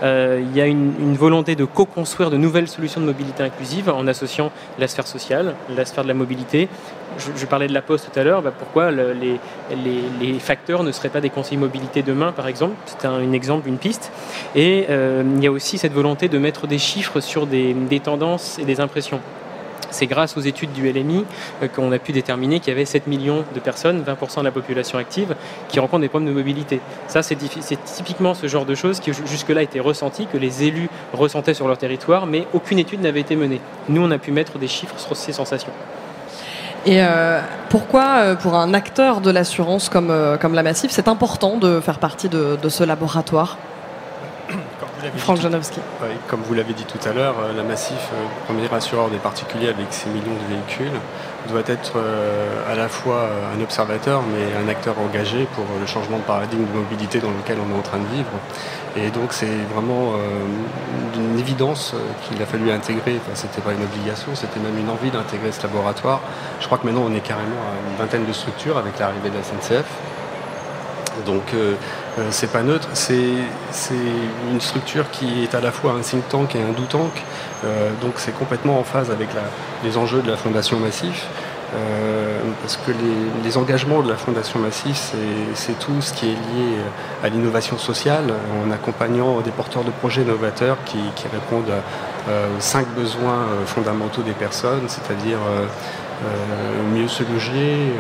Euh, 0.04 0.42
il 0.42 0.56
y 0.56 0.62
a 0.62 0.66
une, 0.66 1.16
volonté 1.20 1.56
de 1.56 1.66
co-construire 1.66 2.30
de 2.30 2.38
nouvelles 2.38 2.68
solutions 2.68 3.02
de 3.02 3.06
mobilité 3.06 3.44
inclusive 3.44 3.90
en 3.90 4.08
associant 4.08 4.52
la 4.78 4.88
sphère 4.88 5.08
sociale, 5.08 5.56
la 5.76 5.84
sphère 5.84 6.04
de 6.04 6.08
la 6.08 6.14
mobilité. 6.14 6.70
Je, 7.18 7.46
parlais 7.46 7.68
de 7.68 7.74
la 7.74 7.82
Poste 7.82 8.10
tout 8.14 8.20
à 8.20 8.24
l'heure, 8.24 8.42
bah, 8.42 8.54
pourquoi 8.58 8.92
les, 8.92 10.40
facteurs 10.40 10.84
ne 10.84 10.92
seraient 10.92 11.10
pas 11.10 11.20
des 11.20 11.30
conseils 11.30 11.58
mobilité 11.58 12.04
demain, 12.04 12.32
par 12.32 12.48
exemple? 12.48 12.76
C'est 12.86 13.06
un, 13.06 13.34
exemple, 13.34 13.68
une 13.68 13.78
piste. 13.78 14.12
Et 14.56 14.86
euh, 14.90 15.24
il 15.36 15.44
y 15.44 15.48
a 15.48 15.52
aussi 15.52 15.78
cette 15.78 15.92
volonté 15.92 16.30
de 16.30 16.38
mettre 16.38 16.68
des 16.68 16.78
chiffres 16.78 17.20
sur 17.20 17.48
des 17.48 18.02
tendances 18.02 18.60
et 18.60 18.66
des 18.66 18.80
impressions. 18.80 19.20
C'est 19.92 20.08
grâce 20.08 20.38
aux 20.38 20.42
études 20.42 20.72
du 20.74 20.92
LMI 20.92 21.26
euh, 21.64 21.68
qu'on 21.68 21.92
a 21.92 22.00
pu 22.00 22.12
déterminer 22.12 22.60
qu'il 22.60 22.70
y 22.70 22.76
avait 22.76 22.86
7 22.86 23.08
millions 23.08 23.44
de 23.54 23.60
personnes, 23.60 24.04
20% 24.04 24.40
de 24.40 24.46
la 24.46 24.52
population 24.52 24.98
active, 24.98 25.36
qui 25.68 25.80
rencontrent 25.80 26.02
des 26.02 26.10
problèmes 26.10 26.30
de 26.30 26.38
mobilité. 26.38 26.80
Ça, 27.08 27.24
c'est 27.24 27.38
typiquement 27.96 28.34
ce 28.34 28.48
genre 28.48 28.66
de 28.66 28.76
choses 28.76 29.00
qui 29.00 29.12
jusque-là 29.14 29.62
étaient 29.62 29.80
ressenties, 29.80 30.28
que 30.28 30.38
les 30.38 30.64
élus 30.64 30.90
ressentaient 31.14 31.54
sur 31.54 31.68
leur 31.68 31.78
territoire, 31.78 32.26
mais 32.26 32.46
aucune 32.54 32.80
étude 32.80 33.02
n'avait 33.02 33.22
été 33.22 33.36
menée. 33.36 33.62
Nous, 33.88 34.02
on 34.02 34.12
a 34.12 34.18
pu 34.18 34.32
mettre 34.32 34.58
des 34.58 34.68
chiffres 34.68 34.98
sur 34.98 35.16
ces 35.16 35.34
sensations. 35.34 35.72
Et 36.86 37.02
euh, 37.02 37.42
pourquoi, 37.70 38.20
euh, 38.20 38.36
pour 38.36 38.56
un 38.56 38.74
acteur 38.74 39.20
de 39.20 39.32
l'assurance 39.32 39.90
comme, 39.90 40.14
comme 40.40 40.54
la 40.54 40.64
Massif, 40.64 40.92
c'est 40.92 41.08
important 41.08 41.58
de 41.58 41.80
faire 41.80 42.00
partie 42.00 42.30
de 42.30 42.70
ce 42.70 42.84
laboratoire? 42.84 43.58
Franck 45.18 45.42
Janowski. 45.42 45.80
comme 46.28 46.42
vous 46.42 46.54
l'avez 46.54 46.74
dit 46.74 46.84
tout 46.84 47.00
à 47.07 47.13
l'heure, 47.13 47.36
euh, 47.40 47.54
la 47.56 47.63
Massif, 47.63 48.10
euh, 48.13 48.25
premier 48.46 48.72
assureur 48.74 49.10
des 49.10 49.18
particuliers 49.18 49.69
avec 49.69 49.88
ses 49.92 50.10
millions 50.10 50.34
de 50.34 50.54
véhicules, 50.54 51.00
doit 51.48 51.62
être 51.68 51.94
euh, 51.96 52.72
à 52.72 52.75
la 52.75 52.90
fois 52.90 53.30
un 53.56 53.62
observateur 53.62 54.22
mais 54.24 54.56
un 54.62 54.68
acteur 54.69 55.00
engagé 55.00 55.48
pour 55.56 55.66
le 55.80 55.86
changement 55.86 56.18
de 56.18 56.24
paradigme 56.24 56.66
de 56.66 56.78
mobilité 56.78 57.19
dans 57.19 57.31
lequel 57.31 57.57
on 57.66 57.74
est 57.74 57.78
en 57.78 57.81
train 57.81 58.00
de 58.00 58.07
vivre. 58.07 58.30
Et 58.98 59.10
donc 59.10 59.31
c'est 59.31 59.57
vraiment 59.74 60.13
une 61.16 61.40
évidence 61.40 61.94
qu'il 62.24 62.42
a 62.42 62.45
fallu 62.45 62.72
intégrer, 62.72 63.18
enfin, 63.18 63.36
c'était 63.36 63.62
pas 63.62 63.72
une 63.72 63.84
obligation, 63.84 64.31
c'était 64.34 64.60
même 64.60 64.78
une 64.78 64.90
envie 64.90 65.12
d'intégrer 65.12 65.52
ce 65.52 65.62
laboratoire. 65.63 66.22
Je 66.60 66.66
crois 66.66 66.78
que 66.80 66.86
maintenant 66.86 67.06
on 67.07 67.13
est 67.13 67.22
carrément 67.22 67.62
à 67.62 67.90
une 67.90 67.98
vingtaine 67.98 68.25
de 68.25 68.34
structures 68.34 68.78
avec 68.78 69.00
l'arrivée 69.00 69.30
de 69.30 69.36
la 69.36 69.44
SNCF. 69.44 69.86
Donc 71.25 71.54
euh, 71.54 71.75
c'est 72.31 72.51
pas 72.51 72.63
neutre, 72.63 72.89
c'est 72.94 73.13
une 74.51 74.62
structure 74.62 75.10
qui 75.12 75.44
est 75.44 75.56
à 75.56 75.62
la 75.62 75.71
fois 75.71 75.94
un 75.94 76.01
think 76.01 76.27
tank 76.30 76.56
et 76.56 76.60
un 76.60 76.71
do 76.71 76.83
tank, 76.89 77.12
euh, 77.63 77.92
donc 78.01 78.13
c'est 78.18 78.38
complètement 78.38 78.80
en 78.80 78.83
phase 78.83 79.12
avec 79.12 79.30
les 79.83 79.98
enjeux 79.98 80.21
de 80.21 80.30
la 80.30 80.38
Fondation 80.38 80.80
Massif. 80.80 81.27
Euh, 81.75 82.39
parce 82.62 82.77
que 82.77 82.92
les, 83.44 83.57
engagements 83.57 84.01
de 84.01 84.10
la 84.10 84.18
Fondation 84.18 84.60
Massif, 84.60 85.13
c'est 85.54 85.77
tout 85.77 86.01
ce 86.01 86.13
qui 86.13 86.25
est 86.25 86.30
lié 86.30 86.77
à 87.24 87.30
l'innovation 87.30 87.77
sociale, 87.77 88.33
en 88.66 88.71
accompagnant 88.71 89.39
des 89.42 89.51
porteurs 89.51 89.83
de 89.83 89.92
projets 89.92 90.24
novateurs 90.24 90.77
qui, 90.86 90.98
répondent 91.31 91.71
aux 92.27 92.60
cinq 92.62 92.88
besoins 92.95 93.45
fondamentaux 93.68 94.24
des 94.24 94.31
personnes, 94.31 94.88
c'est-à-dire 94.88 95.38
mieux 96.92 97.07
se 97.07 97.21
loger, 97.21 97.94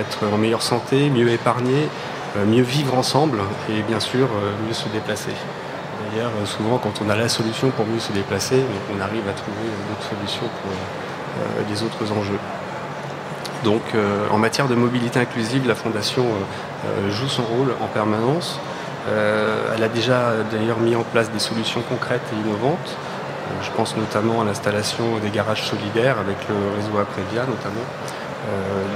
être 0.00 0.32
en 0.32 0.36
meilleure 0.36 0.62
santé, 0.62 1.10
mieux 1.10 1.30
épargner, 1.30 1.86
euh, 1.86 2.19
mieux 2.46 2.62
vivre 2.62 2.96
ensemble 2.96 3.40
et 3.68 3.82
bien 3.82 4.00
sûr 4.00 4.26
euh, 4.26 4.52
mieux 4.66 4.74
se 4.74 4.88
déplacer. 4.88 5.32
D'ailleurs, 6.12 6.30
euh, 6.40 6.46
souvent 6.46 6.78
quand 6.78 7.02
on 7.04 7.10
a 7.10 7.16
la 7.16 7.28
solution 7.28 7.70
pour 7.70 7.86
mieux 7.86 8.00
se 8.00 8.12
déplacer, 8.12 8.62
on 8.94 9.00
arrive 9.00 9.28
à 9.28 9.32
trouver 9.32 9.68
d'autres 9.88 10.08
solutions 10.08 10.48
pour 10.62 10.70
les 11.68 11.82
autres 11.82 12.12
enjeux. 12.12 12.38
Donc 13.62 13.82
en 14.32 14.38
matière 14.38 14.66
de 14.66 14.74
mobilité 14.74 15.20
inclusive, 15.20 15.68
la 15.68 15.76
Fondation 15.76 16.24
joue 17.08 17.28
son 17.28 17.42
rôle 17.42 17.74
en 17.80 17.86
permanence. 17.86 18.58
elle 19.06 19.82
a 19.82 19.88
déjà 19.88 20.32
d'ailleurs 20.50 20.80
mis 20.80 20.96
en 20.96 21.04
place 21.04 21.30
des 21.30 21.38
solutions 21.38 21.82
concrètes 21.88 22.26
et 22.32 22.48
innovantes. 22.48 22.96
je 23.62 23.70
pense 23.76 23.96
notamment 23.96 24.40
à 24.40 24.44
l'installation 24.44 25.18
des 25.22 25.30
garages 25.30 25.62
solidaires 25.62 26.18
avec 26.18 26.36
le 26.48 26.56
réseau 26.74 26.98
Aprévia 26.98 27.42
notamment, 27.42 27.86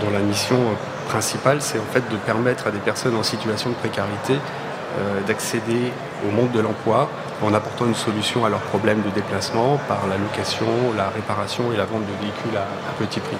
dont 0.01 0.11
la 0.11 0.21
mission 0.21 0.59
principal, 1.05 1.61
c'est 1.61 1.79
en 1.79 1.93
fait 1.93 2.09
de 2.11 2.17
permettre 2.17 2.67
à 2.67 2.71
des 2.71 2.79
personnes 2.79 3.17
en 3.17 3.23
situation 3.23 3.71
de 3.71 3.75
précarité 3.75 4.35
euh, 4.35 5.21
d'accéder 5.27 5.93
au 6.25 6.31
monde 6.31 6.53
de 6.53 6.61
l'emploi 6.61 7.09
en 7.43 7.53
apportant 7.53 7.87
une 7.87 7.97
solution 7.97 8.45
à 8.45 8.49
leurs 8.49 8.61
problèmes 8.61 9.03
de 9.03 9.11
déplacement 9.11 9.79
par 9.89 10.07
la 10.09 10.17
location, 10.17 10.67
la 10.97 11.09
réparation 11.09 11.73
et 11.73 11.77
la 11.77 11.85
vente 11.85 12.07
de 12.07 12.13
véhicules 12.21 12.57
à, 12.57 12.93
petit 12.97 13.19
prix. 13.19 13.37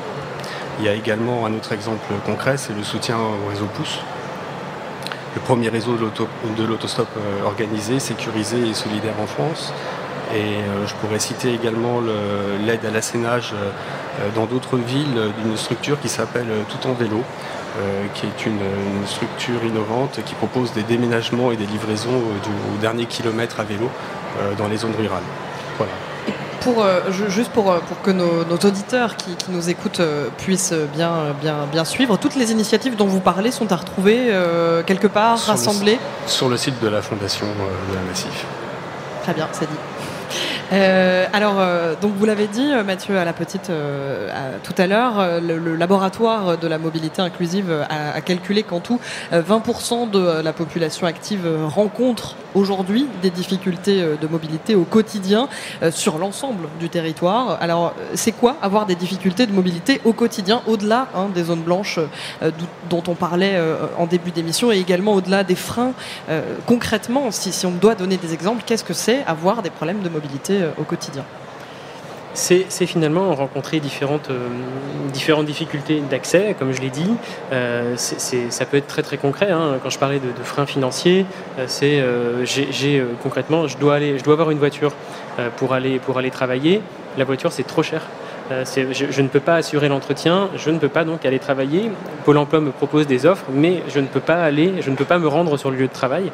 Il 0.81 0.85
y 0.85 0.89
a 0.89 0.95
également 0.95 1.47
un 1.47 1.55
autre 1.55 1.73
exemple 1.73 2.13
concret, 2.27 2.57
c'est 2.57 2.73
le 2.73 2.83
soutien 2.83 3.17
au 3.19 3.49
réseau 3.49 3.67
Pouce, 3.67 4.01
le 5.37 5.41
premier 5.43 5.69
réseau 5.69 5.97
de 5.97 6.65
l'autostop 6.65 7.09
euh, 7.17 7.45
organisé, 7.45 8.01
sécurisé 8.01 8.69
et 8.69 8.75
solidaire 8.75 9.15
en 9.23 9.27
France. 9.27 9.73
Et 10.35 10.39
euh, 10.39 10.87
je 10.87 10.95
pourrais 10.95 11.21
citer 11.21 11.55
également 11.55 12.01
l'aide 12.67 12.85
à 12.85 12.91
l'assénage 12.91 13.55
dans 14.35 14.47
d'autres 14.47 14.77
villes 14.77 15.33
d'une 15.43 15.57
structure 15.57 16.01
qui 16.01 16.09
s'appelle 16.09 16.47
Tout 16.69 16.89
en 16.89 16.93
vélo, 16.93 17.23
euh, 17.77 18.07
qui 18.15 18.27
est 18.27 18.47
une, 18.47 18.61
structure 19.05 19.65
innovante 19.65 20.21
qui 20.25 20.35
propose 20.35 20.73
des 20.73 20.85
déménagements 20.85 21.51
et 21.51 21.57
des 21.57 21.67
livraisons 21.67 22.17
au, 22.17 22.81
dernier 22.81 23.07
kilomètre 23.07 23.59
à 23.59 23.65
vélo 23.65 23.91
euh, 24.41 24.55
dans 24.55 24.69
les 24.69 24.77
zones 24.77 24.95
rurales. 24.97 25.23
pour, 26.61 26.83
euh, 26.83 27.01
juste 27.11 27.51
pour, 27.51 27.73
euh, 27.73 27.81
pour 27.81 28.01
que 28.01 28.13
nos, 28.13 28.45
auditeurs 28.45 29.17
qui, 29.17 29.37
nous 29.49 29.69
écoutent 29.69 30.01
puissent 30.39 30.73
bien, 30.95 31.35
bien, 31.43 31.67
bien 31.71 31.85
suivre, 31.85 32.17
toutes 32.17 32.37
les 32.37 32.53
initiatives 32.53 32.95
dont 32.95 33.07
vous 33.07 33.21
parlez 33.21 33.51
sont 33.51 33.71
à 33.73 33.77
retrouver 33.77 34.33
quelque 34.87 35.09
part, 35.09 35.39
rassemblées 35.39 35.99
Sur 36.27 36.49
le 36.49 36.57
site 36.57 36.81
de 36.81 36.89
la 36.89 37.03
Fondation 37.03 37.47
de 37.47 37.95
la 37.95 38.03
Massif. 38.03 38.47
Très 39.25 39.35
bien, 39.35 39.49
c'est 39.53 39.67
dit. 39.67 39.94
Euh, 40.73 41.27
alors, 41.33 41.57
euh, 41.59 41.95
donc 42.01 42.13
vous 42.17 42.25
l'avez 42.25 42.47
dit, 42.47 42.73
euh, 42.73 42.85
Mathieu, 42.85 43.19
à 43.19 43.25
la 43.25 43.33
petite 43.33 43.71
tout 44.63 44.75
à 44.79 44.87
l'heure, 44.87 45.41
le, 45.41 45.77
laboratoire 45.77 46.59
de 46.59 46.67
la 46.67 46.79
mobilité 46.79 47.23
inclusive 47.23 47.87
a, 47.89 48.21
calculé 48.21 48.63
qu'en 48.63 48.81
tout, 48.81 49.01
20% 49.33 50.11
de 50.11 50.43
la 50.43 50.53
population 50.53 51.07
active 51.07 51.47
rencontre 51.67 52.37
aujourd'hui 52.55 53.07
des 53.23 53.31
difficultés 53.31 54.03
de 54.21 54.27
mobilité 54.27 54.75
au 54.75 54.85
quotidien 54.85 55.49
sur 55.91 56.19
l'ensemble 56.19 56.69
du 56.79 56.89
territoire. 56.89 57.59
Alors, 57.61 57.95
c'est 58.15 58.33
quoi 58.33 58.57
avoir 58.63 58.87
des 58.87 58.95
difficultés 58.95 59.47
de 59.47 59.53
mobilité 59.53 60.01
au 60.05 60.13
quotidien, 60.13 60.63
au-delà 60.67 61.09
hein, 61.15 61.29
des 61.35 61.45
zones 61.45 61.63
blanches 61.63 61.99
dont 62.91 63.03
on 63.09 63.15
parlait 63.15 63.59
en 63.99 64.07
début 64.07 64.31
d'émission, 64.31 64.73
et 64.73 64.79
également 64.79 65.15
au-delà 65.15 65.45
des 65.45 65.57
freins 65.57 65.93
Concrètement, 66.67 67.31
si, 67.31 67.53
si 67.53 67.67
on 67.67 67.73
doit 67.73 67.95
donner 67.95 68.17
des 68.17 68.33
exemples, 68.35 68.63
qu'est-ce 68.65 68.85
que 68.85 68.95
c'est 68.95 69.25
avoir 69.27 69.63
des 69.63 69.71
problèmes 69.71 70.03
de 70.03 70.09
mobilité 70.09 70.54
euh, 70.63 70.71
au 70.79 70.85
quotidien 70.85 71.25
c'est 72.37 72.87
finalement 72.87 73.33
rencontrer 73.33 73.79
différentes, 73.79 74.29
euh, 74.31 74.49
différentes 75.13 75.47
difficultés 75.47 76.03
d'accès, 76.11 76.57
comme 76.59 76.73
je 76.73 76.81
l'ai 76.81 76.91
dit. 76.91 77.15
Euh, 77.53 77.95
ça 77.97 78.67
peut 78.67 78.77
être 78.77 78.89
très 78.89 79.05
très 79.05 79.19
concret. 79.19 79.53
Hein. 79.53 79.79
Quand 79.81 79.89
je 79.89 80.01
parlais 80.01 80.19
de, 80.19 80.43
freins 80.43 80.67
financiers, 80.67 81.27
c'est 81.69 82.03
concrètement, 83.23 83.69
je 83.69 83.79
dois, 83.79 83.95
aller, 83.95 84.19
je 84.19 84.25
dois 84.25 84.33
avoir 84.33 84.51
une 84.51 84.59
voiture 84.59 84.95
pour, 85.59 85.75
aller, 85.75 86.01
pour 86.01 86.19
aller 86.19 86.33
travailler. 86.33 86.83
La 87.17 87.25
voiture, 87.25 87.53
c'est 87.53 87.63
trop 87.63 87.85
cher. 87.85 88.03
Je, 88.51 88.93
je, 88.93 89.23
ne 89.23 89.29
peux 89.29 89.39
pas 89.39 89.55
assurer 89.55 89.89
l'entretien, 89.89 90.49
je 90.57 90.71
ne 90.71 90.81
peux 90.81 90.89
pas 90.89 91.05
donc 91.05 91.25
aller 91.25 91.39
travailler. 91.39 91.93
Pôle 92.25 92.39
Emploi 92.39 92.61
me 92.61 92.73
propose 92.73 93.07
des 93.07 93.27
offres, 93.27 93.47
mais 93.53 93.85
je 93.95 94.01
ne 94.01 94.07
peux 94.07 94.19
pas 94.19 94.43
aller, 94.43 94.83
je 94.83 94.91
ne 94.91 94.97
peux 94.97 95.05
pas 95.05 95.21
me 95.21 95.29
rendre 95.29 95.57
sur 95.57 95.71
le 95.71 95.77
lieu 95.77 95.87
de 95.87 95.93
travail. 95.93 96.33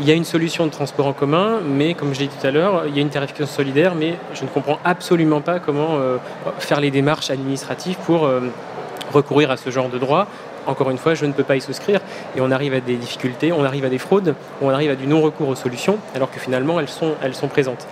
Il 0.00 0.06
y 0.06 0.12
a 0.12 0.14
une 0.14 0.24
solution 0.24 0.64
de 0.64 0.70
transport 0.70 1.06
en 1.06 1.12
commun, 1.12 1.58
mais 1.64 1.94
comme 1.94 2.14
je 2.14 2.20
l'ai 2.20 2.28
dit 2.28 2.36
tout 2.40 2.46
à 2.46 2.52
l'heure, 2.52 2.84
il 2.86 2.94
y 2.94 2.98
a 2.98 3.02
une 3.02 3.08
tarification 3.08 3.52
solidaire, 3.52 3.96
mais 3.96 4.14
je 4.32 4.44
ne 4.44 4.48
comprends 4.48 4.78
absolument 4.84 5.40
pas 5.40 5.58
comment 5.58 5.96
euh, 5.98 6.18
faire 6.60 6.80
les 6.80 6.92
démarches 6.92 7.30
administratives 7.30 7.96
pour 8.06 8.24
euh, 8.24 8.42
recourir 9.12 9.50
à 9.50 9.56
ce 9.56 9.70
genre 9.70 9.88
de 9.88 9.98
droit 9.98 10.28
encore 10.68 10.90
une 10.90 10.98
fois, 10.98 11.14
je 11.14 11.24
ne 11.24 11.32
peux 11.32 11.42
pas 11.42 11.56
y 11.56 11.60
souscrire. 11.60 12.00
Et 12.36 12.40
on 12.40 12.50
arrive 12.50 12.74
à 12.74 12.80
des 12.80 12.96
difficultés, 12.96 13.52
on 13.52 13.64
arrive 13.64 13.84
à 13.84 13.88
des 13.88 13.98
fraudes, 13.98 14.34
on 14.62 14.68
arrive 14.68 14.90
à 14.90 14.94
du 14.94 15.06
non-recours 15.06 15.48
aux 15.48 15.54
solutions, 15.54 15.98
alors 16.14 16.30
que 16.30 16.38
finalement, 16.38 16.78
elles 16.78 16.88
sont, 16.88 17.14
elles 17.22 17.34
sont 17.34 17.48
présentes. 17.48 17.86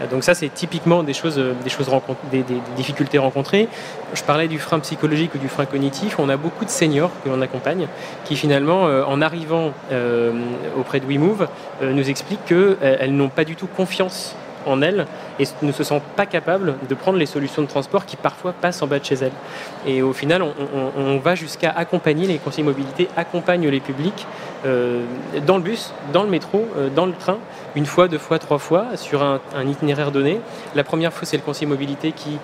Euh, 0.00 0.06
donc 0.06 0.24
ça, 0.24 0.34
c'est 0.34 0.48
typiquement 0.48 1.02
des 1.02 1.12
choses, 1.12 1.40
des, 1.62 1.70
choses 1.70 1.90
des, 2.32 2.44
difficultés 2.76 3.18
rencontrées. 3.18 3.68
Je 4.14 4.22
parlais 4.22 4.48
du 4.48 4.58
frein 4.58 4.80
psychologique 4.80 5.34
ou 5.34 5.38
du 5.38 5.48
frein 5.48 5.66
cognitif. 5.66 6.18
On 6.18 6.28
a 6.28 6.36
beaucoup 6.36 6.64
de 6.64 6.70
seniors 6.70 7.10
que 7.22 7.28
l'on 7.28 7.40
accompagne 7.42 7.86
qui 8.24 8.36
finalement, 8.36 8.86
euh, 8.86 9.04
en 9.04 9.20
arrivant 9.20 9.72
euh, 9.92 10.32
auprès 10.78 11.00
de 11.00 11.06
WeMove, 11.06 11.48
nous 11.82 12.08
expliquent 12.08 12.44
qu'elles 12.46 13.14
n'ont 13.14 13.28
pas 13.28 13.44
du 13.44 13.56
tout 13.56 13.66
confiance 13.66 14.36
en 14.66 14.82
elles 14.82 15.06
et 15.38 15.44
ne 15.62 15.72
se 15.72 15.84
sentent 15.84 16.02
pas 16.16 16.26
capables 16.26 16.74
de 16.88 16.94
prendre 16.94 17.18
les 17.18 17.26
solutions 17.26 17.62
de 17.62 17.66
transport 17.66 18.06
qui 18.06 18.16
parfois 18.16 18.52
passent 18.52 18.82
en 18.82 18.86
bas 18.86 18.98
de 18.98 19.04
chez 19.04 19.16
elles. 19.16 19.32
Et 19.86 20.02
au 20.02 20.12
final, 20.12 20.42
on, 20.42 21.18
va 21.18 21.34
jusqu'à 21.34 21.70
accompagner 21.70 22.26
les 22.26 22.38
conseillers 22.38 22.64
mobilité, 22.64 23.08
accompagnent 23.16 23.68
les 23.68 23.80
publics 23.80 24.26
euh, 24.66 25.02
dans 25.46 25.56
le 25.56 25.62
bus, 25.62 25.92
dans 26.12 26.22
le 26.22 26.30
métro, 26.30 26.66
euh, 26.76 26.88
dans 26.88 27.06
le 27.06 27.12
train, 27.12 27.38
une 27.74 27.86
fois, 27.86 28.08
deux 28.08 28.18
fois, 28.18 28.38
trois 28.38 28.58
fois, 28.58 28.96
sur 28.96 29.22
un, 29.22 29.40
un 29.54 29.66
itinéraire 29.66 30.10
donné. 30.10 30.40
La 30.74 30.84
première 30.84 31.12
fois, 31.12 31.26
c'est 31.26 31.36
le 31.36 31.42
conseiller 31.42 31.66
mobilité 31.68 32.12
qui 32.12 32.38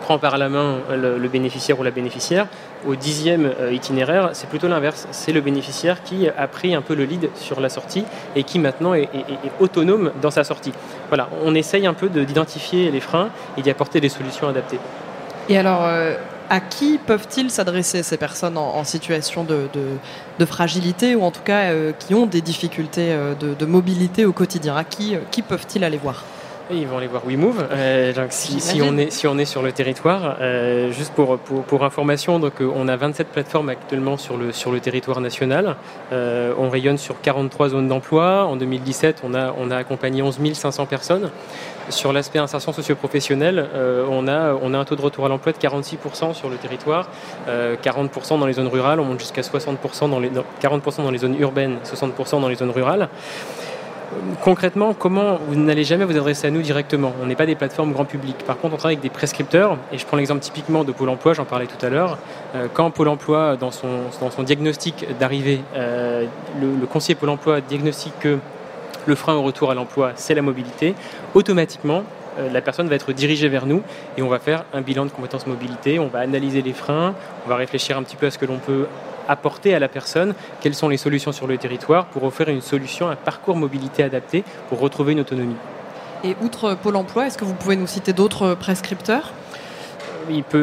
prend 0.00 0.18
par 0.18 0.38
la 0.38 0.48
main 0.48 0.78
le, 0.90 1.28
bénéficiaire 1.28 1.78
ou 1.78 1.82
la 1.84 1.90
bénéficiaire. 1.90 2.46
Au 2.86 2.94
dixième 2.94 3.52
euh, 3.60 3.72
itinéraire, 3.72 4.30
c'est 4.32 4.48
plutôt 4.48 4.68
l'inverse. 4.68 5.06
C'est 5.10 5.32
le 5.32 5.40
bénéficiaire 5.42 6.02
qui 6.02 6.28
a 6.28 6.48
pris 6.48 6.74
un 6.74 6.80
peu 6.80 6.94
le 6.94 7.04
lead 7.04 7.28
sur 7.34 7.60
la 7.60 7.68
sortie 7.68 8.04
et 8.34 8.42
qui 8.42 8.58
maintenant 8.58 8.94
est, 8.94 9.08
autonome 9.58 10.12
dans 10.22 10.30
sa 10.30 10.44
sortie. 10.44 10.72
Voilà, 11.08 11.28
on 11.44 11.54
essaye 11.54 11.86
un 11.86 11.92
peu 11.92 12.08
d'identifier 12.08 12.90
les 12.90 13.00
freins 13.00 13.28
et 13.58 13.62
d'y 13.62 13.70
apporter 13.70 14.00
des 14.00 14.08
solutions 14.08 14.48
adaptées. 14.48 14.78
Et 15.50 15.58
alors, 15.58 15.84
euh, 15.84 16.14
à 16.48 16.60
qui 16.60 16.98
peuvent-ils 16.98 17.50
s'adresser 17.50 18.02
ces 18.02 18.16
personnes 18.16 18.56
en, 18.56 18.84
situation 18.84 19.44
de, 19.44 20.46
fragilité 20.46 21.14
ou 21.14 21.22
en 21.22 21.30
tout 21.30 21.42
cas 21.42 21.72
euh, 21.72 21.92
qui 21.98 22.14
ont 22.14 22.26
des 22.26 22.40
difficultés 22.40 23.14
de, 23.38 23.66
mobilité 23.66 24.24
au 24.24 24.32
quotidien? 24.32 24.74
À 24.76 24.84
qui, 24.84 25.16
qui 25.30 25.42
peuvent-ils 25.42 25.84
aller 25.84 25.98
voir? 25.98 26.24
Ils 26.72 26.86
vont 26.86 26.98
aller 26.98 27.06
voir 27.06 27.22
WeMove. 27.26 27.66
Euh, 27.70 28.12
donc 28.12 28.28
si, 28.30 28.80
on 28.82 28.96
est, 28.96 29.10
si 29.10 29.26
on 29.26 29.38
est 29.38 29.44
sur 29.44 29.62
le 29.62 29.72
territoire, 29.72 30.36
euh, 30.40 30.90
juste 30.92 31.12
pour, 31.14 31.38
pour, 31.38 31.84
information, 31.84 32.38
donc, 32.38 32.60
euh, 32.60 32.70
on 32.74 32.88
a 32.88 32.96
27 32.96 33.28
plateformes 33.28 33.68
actuellement 33.68 34.16
sur 34.16 34.36
le, 34.36 34.52
sur 34.52 34.70
le 34.70 34.80
territoire 34.80 35.20
national. 35.20 35.76
on 36.12 36.70
rayonne 36.70 36.98
sur 36.98 37.20
43 37.20 37.70
zones 37.70 37.88
d'emploi. 37.88 38.44
En 38.44 38.56
2017, 38.56 39.22
on 39.24 39.34
a, 39.34 39.54
on 39.58 39.70
a 39.70 39.76
accompagné 39.76 40.22
11 40.22 40.38
500 40.52 40.86
personnes. 40.86 41.30
Sur 41.88 42.12
l'aspect 42.12 42.38
insertion 42.38 42.72
socio-professionnelle, 42.72 43.66
on, 44.08 44.28
a, 44.28 44.54
on 44.62 44.74
a 44.74 44.78
un 44.78 44.84
taux 44.84 44.94
de 44.94 45.02
retour 45.02 45.26
à 45.26 45.28
l'emploi 45.28 45.52
de 45.52 45.58
46% 45.58 46.34
sur 46.34 46.48
le 46.48 46.56
territoire, 46.56 47.08
40% 47.48 48.38
dans 48.38 48.46
les 48.46 48.52
zones 48.52 48.68
rurales, 48.68 49.00
on 49.00 49.04
monte 49.04 49.18
jusqu'à 49.18 49.42
60% 49.42 50.08
dans 50.08 50.20
les, 50.20 50.30
40% 50.62 51.02
dans 51.02 51.10
les 51.10 51.18
zones 51.18 51.36
urbaines, 51.40 51.78
60% 51.84 52.40
dans 52.40 52.48
les 52.48 52.54
zones 52.54 52.70
rurales 52.70 53.08
concrètement, 54.42 54.94
comment 54.94 55.38
vous 55.46 55.54
n'allez 55.54 55.84
jamais 55.84 56.04
vous 56.04 56.16
adresser 56.16 56.46
à 56.46 56.50
nous 56.50 56.62
directement? 56.62 57.12
On 57.22 57.26
n'est 57.26 57.36
pas 57.36 57.46
des 57.46 57.54
plateformes 57.54 57.92
grand 57.92 58.04
public. 58.04 58.36
Par 58.46 58.58
contre, 58.58 58.74
on 58.74 58.76
travaille 58.76 58.96
avec 58.96 59.02
des 59.02 59.10
prescripteurs. 59.10 59.76
Et 59.92 59.98
je 59.98 60.06
prends 60.06 60.16
l'exemple 60.16 60.40
typiquement 60.40 60.84
de 60.84 60.92
Pôle 60.92 61.08
Emploi, 61.08 61.34
j'en 61.34 61.44
parlais 61.44 61.66
tout 61.66 61.84
à 61.84 61.88
l'heure. 61.88 62.18
Euh, 62.54 62.66
quand 62.72 62.90
Pôle 62.90 63.08
Emploi, 63.08 63.56
dans 63.56 63.70
son, 63.70 64.42
diagnostic 64.42 65.06
d'arrivée, 65.18 65.60
euh, 65.76 66.26
le, 66.60 66.86
conseiller 66.86 67.14
Pôle 67.14 67.30
Emploi 67.30 67.60
diagnostique 67.60 68.14
que 68.20 68.38
le 69.06 69.14
frein 69.14 69.34
au 69.34 69.42
retour 69.42 69.70
à 69.70 69.74
l'emploi, 69.74 70.12
c'est 70.14 70.34
la 70.34 70.42
mobilité, 70.42 70.94
automatiquement, 71.34 72.02
euh, 72.38 72.50
la 72.50 72.60
personne 72.60 72.88
va 72.88 72.94
être 72.94 73.12
dirigée 73.12 73.48
vers 73.48 73.66
nous 73.66 73.82
et 74.16 74.22
on 74.22 74.28
va 74.28 74.38
faire 74.38 74.64
un 74.72 74.82
bilan 74.82 75.04
de 75.06 75.10
compétences 75.10 75.46
mobilité, 75.46 75.98
on 75.98 76.08
va 76.08 76.20
analyser 76.20 76.62
les 76.62 76.72
freins, 76.72 77.14
on 77.46 77.48
va 77.48 77.56
réfléchir 77.56 77.96
un 77.96 78.02
petit 78.02 78.16
peu 78.16 78.26
à 78.26 78.30
ce 78.30 78.38
que 78.38 78.46
l'on 78.46 78.58
peut 78.58 78.86
apporter 79.30 79.74
à 79.74 79.78
la 79.78 79.88
personne 79.88 80.34
quelles 80.60 80.74
sont 80.74 80.88
les 80.88 80.96
solutions 80.96 81.32
sur 81.32 81.46
le 81.46 81.56
territoire 81.56 82.06
pour 82.06 82.24
offrir 82.24 82.48
une 82.48 82.60
solution, 82.60 83.08
un 83.08 83.16
parcours 83.16 83.56
mobilité 83.56 84.02
adapté 84.02 84.44
pour 84.68 84.80
retrouver 84.80 85.12
une 85.12 85.20
autonomie? 85.20 85.56
Et 86.22 86.36
outre 86.42 86.74
Pôle 86.74 86.96
emploi, 86.96 87.26
est-ce 87.26 87.38
que 87.38 87.44
vous 87.44 87.54
pouvez 87.54 87.76
nous 87.76 87.86
citer 87.86 88.12
d'autres 88.12 88.54
prescripteurs? 88.54 89.32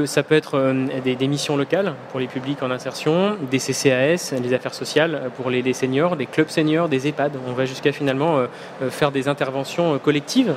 Ça 0.05 0.24
peut 0.24 0.36
être 0.36 0.55
euh, 0.55 0.88
des, 1.03 1.27
missions 1.27 1.57
locales 1.57 1.93
pour 2.09 2.19
les 2.19 2.27
publics 2.27 2.62
en 2.63 2.71
insertion, 2.71 3.38
des 3.50 3.59
CCAS, 3.59 4.33
des 4.39 4.53
affaires 4.53 4.74
sociales 4.74 5.29
pour 5.36 5.50
les, 5.50 5.74
seniors, 5.74 6.15
des 6.15 6.25
clubs 6.25 6.50
seniors, 6.50 6.89
des 6.89 7.07
EHPAD. 7.07 7.33
On 7.47 7.53
va 7.53 7.65
jusqu'à 7.65 7.91
finalement 7.91 8.38
euh, 8.38 8.47
euh, 8.81 8.89
faire 8.89 9.12
des 9.12 9.27
interventions 9.27 9.97
collectives 10.00 10.53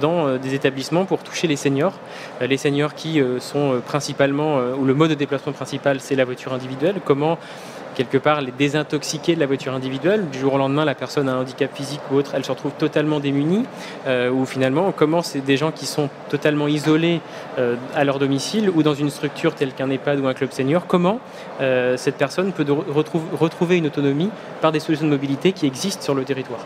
dans 0.00 0.36
des 0.36 0.54
établissements 0.54 1.04
pour 1.04 1.22
toucher 1.22 1.46
les 1.46 1.56
seniors. 1.56 1.94
Les 2.40 2.56
seniors 2.56 2.94
qui 2.94 3.20
sont 3.40 3.80
principalement, 3.86 4.58
ou 4.78 4.84
le 4.84 4.94
mode 4.94 5.10
de 5.10 5.14
déplacement 5.14 5.52
principal, 5.52 6.00
c'est 6.00 6.14
la 6.14 6.24
voiture 6.24 6.52
individuelle. 6.52 6.96
Comment 7.04 7.38
quelque 7.96 8.18
part 8.18 8.42
les 8.42 8.52
désintoxiquer 8.52 9.34
de 9.34 9.40
la 9.40 9.46
voiture 9.46 9.74
individuelle. 9.74 10.28
Du 10.30 10.38
jour 10.38 10.54
au 10.54 10.58
lendemain, 10.58 10.84
la 10.84 10.94
personne 10.94 11.28
a 11.28 11.32
un 11.32 11.40
handicap 11.40 11.74
physique 11.74 12.00
ou 12.12 12.16
autre, 12.16 12.32
elle 12.34 12.44
se 12.44 12.52
retrouve 12.52 12.72
totalement 12.72 13.18
démunie. 13.18 13.64
Euh, 14.06 14.30
ou 14.30 14.44
finalement, 14.44 14.92
comment 14.92 15.22
c'est 15.22 15.40
des 15.40 15.56
gens 15.56 15.72
qui 15.72 15.86
sont 15.86 16.08
totalement 16.28 16.68
isolés 16.68 17.20
euh, 17.58 17.74
à 17.94 18.04
leur 18.04 18.18
domicile 18.18 18.70
ou 18.70 18.82
dans 18.82 18.94
une 18.94 19.10
structure 19.10 19.54
telle 19.54 19.72
qu'un 19.72 19.90
EHPAD 19.90 20.20
ou 20.20 20.28
un 20.28 20.34
club 20.34 20.52
senior, 20.52 20.86
comment 20.86 21.18
euh, 21.60 21.96
cette 21.96 22.16
personne 22.16 22.52
peut 22.52 22.66
retrouver 22.70 23.78
une 23.78 23.86
autonomie 23.86 24.30
par 24.60 24.72
des 24.72 24.80
solutions 24.80 25.06
de 25.06 25.10
mobilité 25.10 25.52
qui 25.52 25.66
existent 25.66 26.02
sur 26.02 26.14
le 26.14 26.24
territoire? 26.24 26.60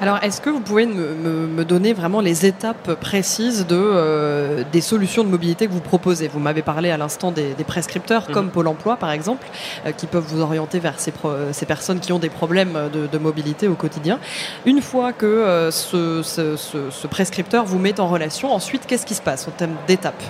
Alors, 0.00 0.18
est-ce 0.22 0.40
que 0.40 0.48
vous 0.48 0.60
pouvez 0.60 0.86
me, 0.86 1.62
donner 1.64 1.92
vraiment 1.92 2.22
les 2.22 2.46
étapes 2.46 2.94
précises 2.94 3.66
de, 3.66 3.76
euh, 3.76 4.64
des 4.72 4.80
solutions 4.80 5.24
de 5.24 5.28
mobilité 5.28 5.66
que 5.66 5.72
vous 5.72 5.80
proposez? 5.80 6.26
Vous 6.26 6.38
m'avez 6.38 6.62
parlé 6.62 6.90
à 6.90 6.96
l'instant 6.96 7.32
des, 7.32 7.54
prescripteurs, 7.66 8.24
mhm. 8.26 8.34
comme 8.34 8.50
Pôle 8.50 8.66
emploi 8.68 8.96
par 8.96 9.10
exemple, 9.10 9.46
euh, 9.84 9.92
qui 9.92 10.06
peuvent 10.06 10.24
vous 10.26 10.40
orienter 10.40 10.78
vers 10.78 10.98
ces, 10.98 11.12
ces, 11.52 11.66
personnes 11.66 12.00
qui 12.00 12.14
ont 12.14 12.18
des 12.18 12.30
problèmes 12.30 12.88
de, 12.90 13.18
mobilité 13.18 13.68
au 13.68 13.74
quotidien. 13.74 14.18
Une 14.64 14.80
fois 14.80 15.12
que 15.12 15.26
euh, 15.26 15.70
ce, 15.70 16.22
ce, 16.22 17.06
prescripteur 17.06 17.66
vous 17.66 17.78
met 17.78 18.00
en 18.00 18.08
relation, 18.08 18.54
ensuite, 18.54 18.86
qu'est-ce 18.86 19.04
qui 19.04 19.14
se 19.14 19.22
passe 19.22 19.46
en 19.48 19.50
termes 19.50 19.76
d'étapes? 19.86 20.22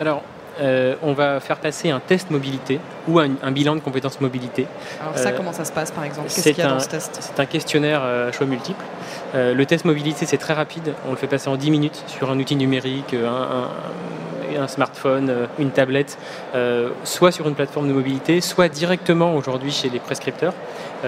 Alors, 0.00 0.22
euh, 0.60 0.94
on 1.02 1.12
va 1.12 1.40
faire 1.40 1.56
passer 1.56 1.90
un 1.90 2.00
test 2.00 2.30
mobilité 2.30 2.78
ou 3.08 3.18
un, 3.18 3.28
bilan 3.50 3.74
de 3.74 3.80
compétences 3.80 4.20
mobilité. 4.20 4.66
Alors 5.00 5.18
ça, 5.18 5.30
euh, 5.30 5.32
comment 5.36 5.52
ça 5.52 5.64
se 5.64 5.72
passe 5.72 5.90
par 5.90 6.04
exemple? 6.04 6.28
Qu'est-ce 6.28 6.48
qu'il 6.50 6.58
y 6.58 6.62
a 6.62 6.68
dans 6.68 6.80
ce 6.80 6.88
test? 6.88 7.18
C'est 7.20 7.40
un 7.40 7.46
questionnaire 7.46 8.02
à 8.02 8.32
choix 8.32 8.46
multiples. 8.46 8.84
Euh, 9.34 9.54
le 9.54 9.66
test 9.66 9.84
mobilité, 9.84 10.26
c'est 10.26 10.38
très 10.38 10.54
rapide. 10.54 10.94
On 11.08 11.10
le 11.10 11.16
fait 11.16 11.26
passer 11.26 11.48
en 11.48 11.56
10 11.56 11.70
minutes 11.70 12.04
sur 12.06 12.30
un 12.30 12.38
outil 12.38 12.56
numérique, 12.56 13.14
un, 13.14 14.68
smartphone, 14.68 15.48
une 15.58 15.70
tablette, 15.70 16.16
soit 17.02 17.32
sur 17.32 17.48
une 17.48 17.54
plateforme 17.54 17.88
de 17.88 17.92
mobilité, 17.92 18.40
soit 18.40 18.68
directement 18.68 19.34
aujourd'hui 19.34 19.72
chez 19.72 19.90
les 19.90 19.98
prescripteurs. 19.98 20.54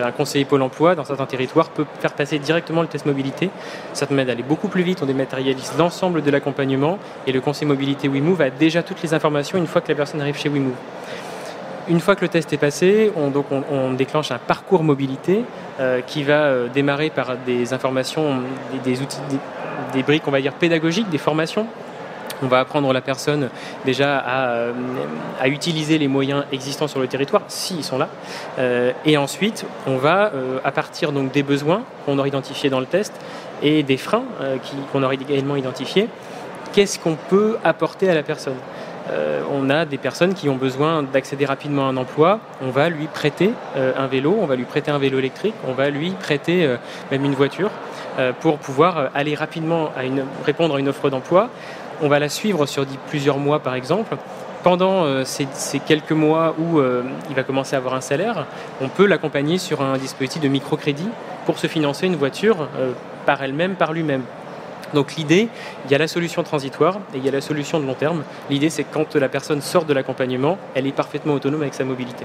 Un 0.04 0.12
conseiller 0.12 0.44
Pôle 0.44 0.62
emploi 0.62 0.94
dans 0.94 1.04
certains 1.04 1.26
territoires 1.26 1.70
peut 1.70 1.86
faire 2.00 2.12
passer 2.12 2.38
directement 2.38 2.82
le 2.82 2.88
test 2.88 3.06
mobilité. 3.06 3.50
Ça 3.92 4.06
permet 4.06 4.24
d'aller 4.24 4.42
beaucoup 4.42 4.68
plus 4.68 4.82
vite, 4.82 5.02
on 5.02 5.06
dématérialise 5.06 5.72
l'ensemble 5.78 6.22
de 6.22 6.30
l'accompagnement 6.30 6.98
et 7.26 7.32
le 7.32 7.40
conseiller 7.40 7.66
mobilité 7.66 8.08
WeMove 8.08 8.40
a 8.40 8.50
déjà 8.50 8.82
toutes 8.82 9.02
les 9.02 9.14
informations 9.14 9.58
une 9.58 9.66
fois 9.66 9.80
que 9.80 9.88
la 9.88 9.94
personne 9.94 10.20
arrive 10.20 10.36
chez 10.36 10.48
WeMove. 10.48 10.74
Une 11.88 12.00
fois 12.00 12.16
que 12.16 12.22
le 12.22 12.28
test 12.28 12.52
est 12.52 12.56
passé, 12.56 13.12
on, 13.16 13.92
déclenche 13.92 14.32
un 14.32 14.38
parcours 14.38 14.82
mobilité 14.82 15.44
euh, 15.78 16.00
qui 16.00 16.24
va 16.24 16.46
euh, 16.46 16.68
démarrer 16.68 17.10
par 17.10 17.36
des 17.36 17.72
informations, 17.72 18.40
des, 18.82 19.00
outils, 19.00 19.20
des, 19.92 20.02
briques, 20.02 20.26
on 20.26 20.32
va 20.32 20.40
dire 20.40 20.52
pédagogiques, 20.54 21.08
des 21.10 21.18
formations 21.18 21.68
on 22.42 22.46
va 22.46 22.60
apprendre 22.60 22.92
la 22.92 23.00
personne 23.00 23.50
déjà 23.84 24.18
à, 24.18 24.48
euh, 24.48 24.72
utiliser 25.46 25.98
les 25.98 26.08
moyens 26.08 26.44
existants 26.52 26.88
sur 26.88 27.00
le 27.00 27.06
territoire, 27.06 27.42
s'ils 27.48 27.84
sont 27.84 27.98
là. 27.98 28.08
et 29.04 29.16
ensuite, 29.16 29.64
on 29.86 29.96
va, 29.96 30.32
à 30.64 30.72
partir 30.72 31.12
donc 31.12 31.32
des 31.32 31.42
besoins 31.42 31.82
qu'on 32.04 32.18
aura 32.18 32.28
identifiés 32.28 32.70
dans 32.70 32.80
le 32.80 32.86
test 32.86 33.12
et 33.62 33.82
des 33.82 33.96
freins 33.96 34.24
qu'on 34.92 35.02
aura 35.02 35.14
également 35.14 35.56
identifiés, 35.56 36.08
qu'est-ce 36.72 36.98
qu'on 36.98 37.16
peut 37.16 37.56
apporter 37.64 38.10
à 38.10 38.14
la 38.14 38.22
personne? 38.22 38.56
Euh, 39.10 39.42
on 39.52 39.70
a 39.70 39.84
des 39.84 39.98
personnes 39.98 40.34
qui 40.34 40.48
ont 40.48 40.56
besoin 40.56 41.02
d'accéder 41.02 41.44
rapidement 41.44 41.86
à 41.86 41.90
un 41.90 41.96
emploi, 41.96 42.40
on 42.60 42.70
va 42.70 42.88
lui 42.88 43.06
prêter 43.06 43.52
euh, 43.76 43.92
un 43.96 44.06
vélo, 44.06 44.36
on 44.40 44.46
va 44.46 44.56
lui 44.56 44.64
prêter 44.64 44.90
un 44.90 44.98
vélo 44.98 45.18
électrique, 45.18 45.54
on 45.66 45.72
va 45.72 45.90
lui 45.90 46.10
prêter 46.10 46.66
euh, 46.66 46.76
même 47.10 47.24
une 47.24 47.34
voiture 47.34 47.70
pour 48.40 48.56
pouvoir 48.56 49.10
aller 49.14 49.34
rapidement 49.34 49.90
à 49.94 50.00
répondre 50.42 50.76
à 50.76 50.80
une 50.80 50.88
offre 50.88 51.10
d'emploi. 51.10 51.50
On 52.02 52.08
va 52.08 52.18
la 52.18 52.28
suivre 52.28 52.66
sur 52.66 52.86
plusieurs 53.08 53.38
mois 53.38 53.60
par 53.60 53.74
exemple. 53.74 54.16
Pendant 54.62 55.24
ces, 55.24 55.46
quelques 55.78 56.12
mois 56.12 56.54
où 56.58 56.80
il 57.30 57.36
va 57.36 57.44
commencer 57.44 57.76
à 57.76 57.78
avoir 57.78 57.94
un 57.94 58.00
salaire, 58.00 58.46
on 58.80 58.88
peut 58.88 59.06
l'accompagner 59.06 59.58
sur 59.58 59.80
un 59.80 59.96
dispositif 59.96 60.42
de 60.42 60.48
microcrédit 60.48 61.08
pour 61.44 61.58
se 61.58 61.68
financer 61.68 62.06
une 62.06 62.16
voiture 62.16 62.68
par 63.26 63.42
elle-même, 63.42 63.76
par 63.76 63.92
lui-même. 63.92 64.22
Donc 64.94 65.16
l'idée, 65.16 65.48
il 65.84 65.90
y 65.90 65.94
a 65.94 65.98
la 65.98 66.08
solution 66.08 66.42
transitoire 66.42 66.96
et 67.14 67.18
il 67.18 67.24
y 67.24 67.28
a 67.28 67.32
la 67.32 67.40
solution 67.40 67.80
de 67.80 67.86
long 67.86 67.94
terme. 67.94 68.24
L'idée, 68.50 68.70
c'est 68.70 68.84
que 68.84 68.92
quand 68.92 69.14
la 69.16 69.28
personne 69.28 69.60
sort 69.60 69.84
de 69.84 69.92
l'accompagnement, 69.92 70.58
elle 70.74 70.86
est 70.86 70.92
parfaitement 70.92 71.34
autonome 71.34 71.62
avec 71.62 71.74
sa 71.74 71.84
mobilité. 71.84 72.24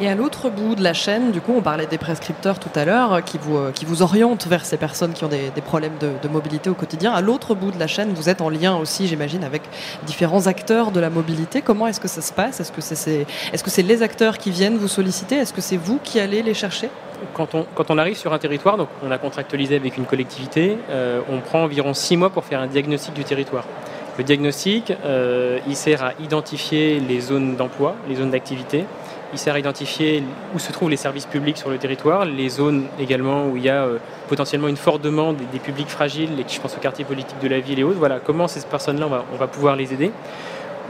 Et 0.00 0.08
à 0.08 0.14
l'autre 0.14 0.50
bout 0.50 0.74
de 0.74 0.82
la 0.82 0.94
chaîne, 0.94 1.30
du 1.32 1.40
coup, 1.40 1.52
on 1.56 1.62
parlait 1.62 1.86
des 1.86 1.98
prescripteurs 1.98 2.58
tout 2.58 2.70
à 2.74 2.84
l'heure, 2.84 3.24
qui 3.24 3.38
vous, 3.38 3.70
qui 3.72 3.84
vous 3.84 4.02
orientent 4.02 4.46
vers 4.46 4.64
ces 4.64 4.76
personnes 4.76 5.12
qui 5.12 5.24
ont 5.24 5.28
des, 5.28 5.50
problèmes 5.64 5.92
de, 6.00 6.28
mobilité 6.28 6.70
au 6.70 6.74
quotidien. 6.74 7.12
À 7.12 7.20
l'autre 7.20 7.54
bout 7.54 7.70
de 7.70 7.78
la 7.78 7.86
chaîne, 7.86 8.12
vous 8.14 8.28
êtes 8.28 8.40
en 8.40 8.48
lien 8.48 8.76
aussi, 8.76 9.06
j'imagine, 9.06 9.44
avec 9.44 9.62
différents 10.06 10.46
acteurs 10.46 10.90
de 10.90 11.00
la 11.00 11.10
mobilité. 11.10 11.62
Comment 11.62 11.86
est-ce 11.86 12.00
que 12.00 12.08
ça 12.08 12.22
se 12.22 12.32
passe? 12.32 12.60
Est-ce 12.60 12.72
que 12.72 12.80
c'est 12.80 13.26
est 13.52 13.56
-ce 13.56 13.68
c'est 13.68 13.82
les 13.82 14.02
acteurs 14.02 14.38
qui 14.38 14.50
viennent 14.50 14.78
vous 14.78 14.88
solliciter? 14.88 15.36
Est-ce 15.36 15.52
que 15.52 15.60
c'est 15.60 15.76
vous 15.76 15.98
qui 16.02 16.20
allez 16.20 16.42
les 16.42 16.54
chercher? 16.54 16.88
Quand 17.34 17.90
on, 17.90 17.98
arrive 17.98 18.16
sur 18.16 18.32
un 18.32 18.38
territoire, 18.38 18.76
donc 18.76 18.88
on 19.06 19.10
a 19.10 19.18
contractualisé 19.18 19.76
avec 19.76 19.96
une 19.96 20.04
collectivité, 20.04 20.76
euh, 20.90 21.20
on 21.30 21.38
prend 21.38 21.62
environ 21.62 21.94
six 21.94 22.16
mois 22.16 22.30
pour 22.30 22.44
faire 22.44 22.60
un 22.60 22.66
diagnostic 22.66 23.14
du 23.14 23.24
territoire. 23.24 23.64
Le 24.18 24.24
diagnostic, 24.24 24.92
euh, 25.04 25.58
il 25.66 25.76
sert 25.76 26.04
à 26.04 26.12
identifier 26.20 27.00
les 27.00 27.20
zones 27.20 27.56
d'emploi, 27.56 27.94
les 28.08 28.16
zones 28.16 28.30
d'activité. 28.30 28.84
Il 29.32 29.38
sert 29.38 29.54
à 29.54 29.58
identifier 29.58 30.22
où 30.54 30.58
se 30.58 30.72
trouvent 30.72 30.90
les 30.90 30.96
services 30.96 31.26
publics 31.26 31.56
sur 31.56 31.70
le 31.70 31.78
territoire, 31.78 32.24
les 32.24 32.48
zones 32.48 32.86
également 32.98 33.46
où 33.46 33.56
il 33.56 33.62
y 33.62 33.70
a 33.70 33.84
euh, 33.84 33.98
potentiellement 34.28 34.68
une 34.68 34.76
forte 34.76 35.00
demande 35.02 35.36
des, 35.36 35.58
publics 35.58 35.88
fragiles, 35.88 36.38
et 36.38 36.44
je 36.46 36.60
pense 36.60 36.76
au 36.76 36.80
quartier 36.80 37.04
politique 37.04 37.38
de 37.40 37.48
la 37.48 37.60
ville 37.60 37.78
et 37.78 37.84
autres. 37.84 37.98
Voilà, 37.98 38.20
comment 38.20 38.46
ces 38.46 38.60
personnes-là, 38.60 39.06
on 39.06 39.10
va, 39.10 39.24
on 39.32 39.36
va 39.36 39.46
pouvoir 39.46 39.76
les 39.76 39.92
aider. 39.94 40.10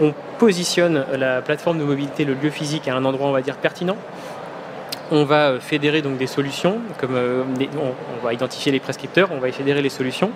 On 0.00 0.12
positionne 0.38 1.04
la 1.12 1.42
plateforme 1.42 1.78
de 1.78 1.84
mobilité, 1.84 2.24
le 2.24 2.34
lieu 2.34 2.50
physique, 2.50 2.88
à 2.88 2.96
un 2.96 3.04
endroit, 3.04 3.28
on 3.28 3.32
va 3.32 3.42
dire, 3.42 3.56
pertinent 3.56 3.96
on 5.12 5.24
va 5.24 5.50
euh, 5.50 5.60
fédérer 5.60 6.02
donc 6.02 6.16
des 6.16 6.26
solutions, 6.26 6.78
comme 6.98 7.14
euh, 7.14 7.42
on, 7.76 8.24
va 8.24 8.32
identifier 8.32 8.72
les 8.72 8.80
prescripteurs, 8.80 9.28
on 9.30 9.38
va 9.38 9.52
fédérer 9.52 9.82
les 9.82 9.90
solutions, 9.90 10.30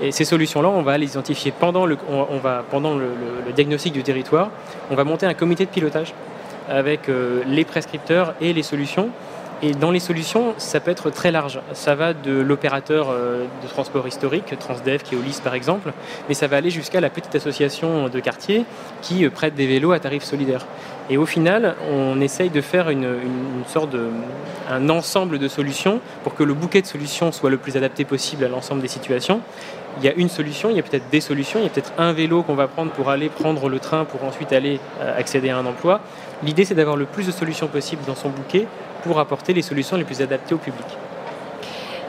et 0.00 0.12
ces 0.12 0.24
solutions-là, 0.24 0.68
on 0.70 0.82
va 0.82 0.96
les 0.96 1.12
identifier 1.12 1.52
pendant 1.52 1.84
le, 1.84 1.98
on, 2.08 2.38
va, 2.38 2.64
pendant 2.68 2.96
le, 2.96 3.08
diagnostic 3.54 3.92
du 3.92 4.02
territoire. 4.02 4.50
On 4.90 4.94
va 4.94 5.04
monter 5.04 5.26
un 5.26 5.34
comité 5.34 5.66
de 5.66 5.70
pilotage 5.70 6.14
avec 6.68 7.08
euh, 7.08 7.42
les 7.46 7.64
prescripteurs 7.64 8.34
et 8.40 8.52
les 8.52 8.62
solutions. 8.62 9.10
Et 9.62 9.72
dans 9.72 9.90
les 9.90 10.00
solutions, 10.00 10.54
ça 10.58 10.80
peut 10.80 10.90
être 10.90 11.10
très 11.10 11.30
large. 11.30 11.60
Ça 11.72 11.94
va 11.94 12.12
de 12.12 12.32
l'opérateur 12.32 13.08
de 13.08 13.68
transport 13.68 14.06
historique, 14.06 14.58
Transdev, 14.58 15.02
qui 15.02 15.14
est 15.14 15.18
au 15.18 15.22
LIS 15.22 15.40
par 15.42 15.54
exemple, 15.54 15.92
mais 16.28 16.34
ça 16.34 16.48
va 16.48 16.56
aller 16.56 16.68
jusqu'à 16.70 17.00
la 17.00 17.08
petite 17.08 17.34
association 17.34 18.08
de 18.08 18.20
quartier 18.20 18.66
qui 19.00 19.26
prête 19.30 19.54
des 19.54 19.66
vélos 19.66 19.92
à 19.92 20.00
tarif 20.00 20.22
solidaire. 20.22 20.66
Et 21.10 21.18
au 21.18 21.26
final, 21.26 21.74
on 21.90 22.20
essaye 22.20 22.48
de 22.48 22.60
faire 22.60 22.88
une, 22.88 23.06
sorte 23.66 23.90
de, 23.90 24.08
un 24.70 24.88
ensemble 24.88 25.38
de 25.38 25.48
solutions 25.48 26.00
pour 26.22 26.34
que 26.34 26.42
le 26.42 26.54
bouquet 26.54 26.80
de 26.80 26.86
solutions 26.86 27.30
soit 27.30 27.50
le 27.50 27.58
plus 27.58 27.76
adapté 27.76 28.04
possible 28.04 28.44
à 28.44 28.48
l'ensemble 28.48 28.80
des 28.80 28.88
situations. 28.88 29.40
Il 29.98 30.04
y 30.04 30.08
a 30.08 30.14
une 30.14 30.28
solution, 30.28 30.70
il 30.70 30.76
y 30.76 30.80
a 30.80 30.82
peut-être 30.82 31.08
des 31.10 31.20
solutions, 31.20 31.60
il 31.60 31.64
y 31.64 31.66
a 31.66 31.70
peut-être 31.70 31.92
un 31.98 32.12
vélo 32.12 32.42
qu'on 32.42 32.54
va 32.54 32.68
prendre 32.68 32.90
pour 32.92 33.10
aller 33.10 33.28
prendre 33.28 33.68
le 33.68 33.78
train 33.78 34.04
pour 34.04 34.24
ensuite 34.24 34.52
aller 34.52 34.80
euh, 35.00 35.18
accéder 35.18 35.50
à 35.50 35.58
un 35.58 35.66
emploi. 35.66 36.00
L'idée, 36.42 36.64
c'est 36.64 36.74
d'avoir 36.74 36.96
le 36.96 37.04
plus 37.04 37.26
de 37.26 37.32
solutions 37.32 37.68
possibles 37.68 38.02
dans 38.06 38.16
son 38.16 38.30
bouquet 38.30 38.66
pour 39.02 39.20
apporter 39.20 39.52
les 39.52 39.62
solutions 39.62 39.96
les 39.96 40.04
plus 40.04 40.22
adaptées 40.22 40.54
au 40.54 40.58
public. 40.58 40.86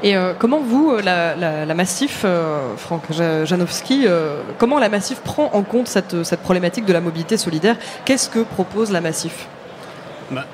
Et 0.05 0.15
euh, 0.15 0.33
comment 0.37 0.59
vous, 0.59 0.91
euh, 0.91 1.01
la, 1.01 1.73
Massif, 1.73 2.21
euh, 2.25 2.75
Franck 2.77 3.11
Janowski, 3.11 4.05
comment 4.59 4.77
la 4.77 4.87
Massif 4.87 5.19
prend 5.21 5.49
en 5.53 5.63
compte 5.63 5.87
cette, 5.87 6.39
problématique 6.43 6.85
de 6.85 6.93
la 6.93 7.01
mobilité 7.01 7.37
solidaire? 7.37 7.75
Qu'est-ce 8.05 8.29
que 8.29 8.41
propose 8.41 8.91
la 8.91 9.01
Massif? 9.01 9.47
Bah, 10.29 10.45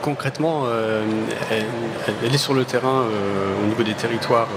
Concrètement, 0.00 0.64
elle, 1.50 2.34
est 2.34 2.38
sur 2.38 2.54
le 2.54 2.64
terrain 2.64 3.04
au 3.62 3.66
niveau 3.66 3.82
des 3.82 3.94
territoires 3.94 4.48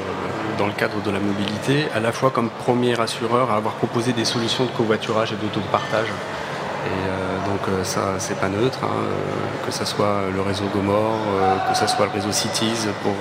dans 0.57 0.67
le 0.67 0.73
cadre 0.73 1.01
de 1.01 1.11
la 1.11 1.19
mobilité, 1.19 1.85
à 1.95 2.01
la 2.01 2.11
fois 2.11 2.31
comme 2.31 2.49
premier 2.49 2.99
assureur 2.99 3.51
à 3.51 3.55
avoir 3.55 3.75
proposé 3.75 4.11
des 4.11 4.25
solutions 4.25 4.65
de 4.65 4.71
covoiturage 4.71 5.31
et 5.31 5.35
d'auto-partage. 5.35 6.07
Et 6.85 7.09
donc 7.47 7.61
euh, 7.69 7.83
ça, 7.83 8.15
c'est 8.19 8.37
pas 8.37 8.49
neutre, 8.49 8.79
hein, 8.83 8.89
euh, 8.91 9.65
que 9.65 9.71
ce 9.71 9.85
soit 9.85 10.23
le 10.33 10.41
réseau 10.41 10.65
Gomor, 10.73 11.17
que 11.71 11.77
ce 11.77 11.87
soit 11.87 12.05
le 12.05 12.11
réseau 12.11 12.31
Cities 12.31 12.87
pour 13.01 13.15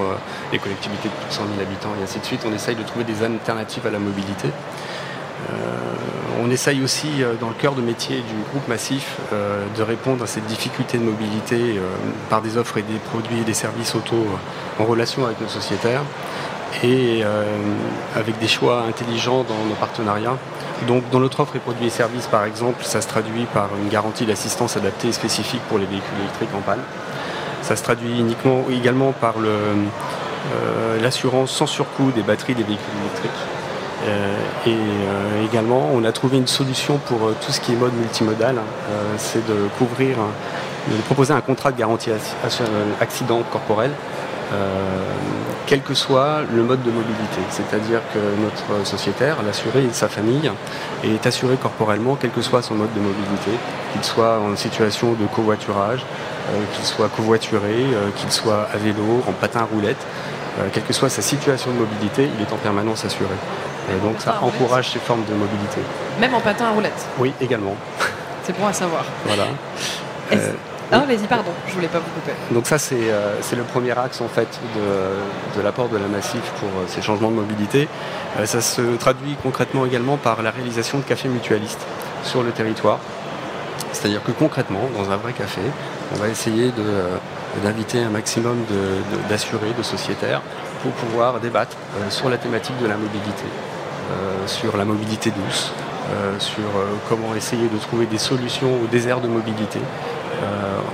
les 0.52 0.58
collectivités 0.58 1.08
de 1.08 1.14
plus 1.14 1.28
de 1.28 1.32
100 1.32 1.42
000 1.56 1.60
habitants 1.60 1.90
et 1.98 2.02
ainsi 2.02 2.18
de 2.18 2.24
suite. 2.24 2.40
On 2.46 2.52
essaye 2.52 2.74
de 2.74 2.82
trouver 2.82 3.04
des 3.04 3.22
alternatives 3.22 3.86
à 3.86 3.90
la 3.90 3.98
mobilité. 3.98 4.48
on 6.42 6.50
essaye 6.50 6.82
aussi, 6.82 7.08
dans 7.40 7.48
le 7.48 7.54
cœur 7.54 7.74
de 7.74 7.82
métier 7.82 8.16
du 8.16 8.34
groupe 8.50 8.68
Massif, 8.68 9.16
de 9.32 9.82
répondre 9.82 10.24
à 10.24 10.26
cette 10.26 10.46
difficulté 10.46 10.98
de 10.98 11.04
mobilité 11.04 11.80
par 12.28 12.42
des 12.42 12.56
offres 12.56 12.78
et 12.78 12.82
des 12.82 12.98
produits 12.98 13.40
et 13.40 13.44
des 13.44 13.54
services 13.54 13.94
auto 13.94 14.16
en 14.78 14.84
relation 14.84 15.24
avec 15.24 15.40
nos 15.40 15.48
sociétaires 15.48 16.02
et 16.82 17.22
avec 18.14 18.38
des 18.38 18.48
choix 18.48 18.84
intelligents 18.88 19.44
dans 19.44 19.64
nos 19.68 19.76
partenariats 19.78 20.38
donc 20.86 21.08
dans 21.10 21.20
notre 21.20 21.40
offre 21.40 21.56
et 21.56 21.58
produits 21.58 21.86
et 21.86 21.90
services, 21.90 22.26
par 22.26 22.44
exemple, 22.44 22.84
ça 22.84 23.00
se 23.00 23.08
traduit 23.08 23.46
par 23.46 23.70
une 23.82 23.88
garantie 23.88 24.26
d'assistance 24.26 24.76
adaptée 24.76 25.08
et 25.08 25.12
spécifique 25.12 25.62
pour 25.68 25.78
les 25.78 25.86
véhicules 25.86 26.18
électriques 26.20 26.54
en 26.56 26.60
panne. 26.60 26.80
Ça 27.62 27.76
se 27.76 27.82
traduit 27.82 28.20
uniquement, 28.20 28.64
également 28.70 29.12
par 29.12 29.34
euh, 29.38 31.00
l'assurance 31.00 31.50
sans 31.50 31.66
surcoût 31.66 32.12
des 32.14 32.22
batteries 32.22 32.54
des 32.54 32.62
véhicules 32.62 32.84
électriques. 33.00 33.30
Euh, 34.06 34.36
et 34.66 34.70
euh, 34.70 35.44
également, 35.44 35.88
on 35.94 36.04
a 36.04 36.12
trouvé 36.12 36.36
une 36.36 36.46
solution 36.46 36.98
pour 36.98 37.18
tout 37.40 37.52
ce 37.52 37.60
qui 37.60 37.72
est 37.72 37.76
mode 37.76 37.94
multimodal, 37.94 38.56
c'est 39.16 39.44
de 39.46 39.68
couvrir, 39.78 40.16
de 40.88 41.02
proposer 41.02 41.32
un 41.32 41.40
contrat 41.40 41.72
de 41.72 41.78
garantie 41.78 42.10
accident 43.00 43.42
corporel 43.50 43.90
quel 45.66 45.82
que 45.82 45.94
soit 45.94 46.42
le 46.54 46.62
mode 46.62 46.82
de 46.82 46.90
mobilité. 46.90 47.40
C'est-à-dire 47.50 48.00
que 48.14 48.18
notre 48.40 48.86
sociétaire, 48.86 49.42
l'assuré 49.44 49.84
et 49.84 49.92
sa 49.92 50.08
famille, 50.08 50.50
est 51.04 51.26
assuré 51.26 51.56
corporellement, 51.56 52.16
quel 52.20 52.30
que 52.30 52.42
soit 52.42 52.62
son 52.62 52.74
mode 52.74 52.92
de 52.94 53.00
mobilité, 53.00 53.50
qu'il 53.92 54.04
soit 54.04 54.38
en 54.38 54.56
situation 54.56 55.12
de 55.12 55.26
covoiturage, 55.26 56.04
euh, 56.50 56.62
qu'il 56.74 56.84
soit 56.84 57.08
covoituré, 57.08 57.74
euh, 57.74 58.10
qu'il 58.16 58.30
soit 58.30 58.68
à 58.72 58.76
vélo, 58.76 59.24
en 59.26 59.32
patin 59.32 59.60
à 59.60 59.64
roulette, 59.64 59.96
euh, 60.58 60.68
quelle 60.72 60.84
que 60.84 60.92
soit 60.92 61.08
sa 61.08 61.22
situation 61.22 61.72
de 61.72 61.78
mobilité, 61.78 62.28
il 62.38 62.42
est 62.42 62.52
en 62.52 62.56
permanence 62.56 63.04
assuré. 63.04 63.34
Et 63.90 64.00
donc 64.06 64.20
ça 64.20 64.38
encourage 64.42 64.90
ces 64.90 64.98
formes 64.98 65.24
de 65.28 65.34
mobilité. 65.34 65.80
Même 66.20 66.34
en 66.34 66.40
patin 66.40 66.66
à 66.66 66.70
roulette 66.70 67.06
Oui, 67.18 67.32
également. 67.40 67.74
C'est 68.44 68.56
bon 68.58 68.66
à 68.66 68.72
savoir. 68.72 69.04
Voilà. 69.26 69.46
Ah, 70.92 71.00
vas-y, 71.00 71.26
pardon, 71.26 71.50
je 71.66 71.74
voulais 71.74 71.88
pas 71.88 71.98
vous 71.98 72.10
couper. 72.10 72.32
Donc 72.52 72.66
ça, 72.66 72.76
euh, 72.92 73.36
c'est 73.40 73.56
le 73.56 73.64
premier 73.64 73.90
axe 73.98 74.20
en 74.20 74.28
fait 74.28 74.60
de, 75.56 75.62
l'apport 75.62 75.88
de 75.88 75.96
la 75.96 76.06
Massif 76.06 76.42
pour 76.60 76.68
euh, 76.68 76.84
ces 76.86 77.02
changements 77.02 77.30
de 77.30 77.36
mobilité. 77.36 77.88
Euh, 78.38 78.46
ça 78.46 78.60
se 78.60 78.96
traduit 78.96 79.36
concrètement 79.42 79.84
également 79.84 80.16
par 80.16 80.42
la 80.42 80.52
réalisation 80.52 80.98
de 80.98 81.02
cafés 81.02 81.28
mutualistes 81.28 81.84
sur 82.22 82.44
le 82.44 82.52
territoire. 82.52 83.00
C'est-à-dire 83.92 84.22
que 84.22 84.30
concrètement, 84.30 84.88
dans 84.96 85.10
un 85.10 85.16
vrai 85.16 85.32
café, 85.32 85.62
on 86.14 86.18
va 86.18 86.28
essayer 86.28 86.70
d'inviter 87.64 88.00
un 88.02 88.10
maximum 88.10 88.56
d'assurés, 89.28 89.72
de, 89.76 89.82
sociétaires, 89.82 90.42
pour 90.82 90.92
pouvoir 90.92 91.40
débattre 91.40 91.76
sur 92.10 92.28
la 92.28 92.36
thématique 92.36 92.76
de 92.78 92.86
la 92.86 92.96
mobilité, 92.96 93.46
sur 94.46 94.76
la 94.76 94.84
mobilité 94.84 95.30
douce, 95.30 95.72
sur 96.38 96.62
comment 97.08 97.34
essayer 97.34 97.68
de 97.68 97.78
trouver 97.78 98.04
des 98.04 98.18
solutions 98.18 98.74
au 98.84 98.86
désert 98.86 99.20
de 99.20 99.28
mobilité, 99.28 99.80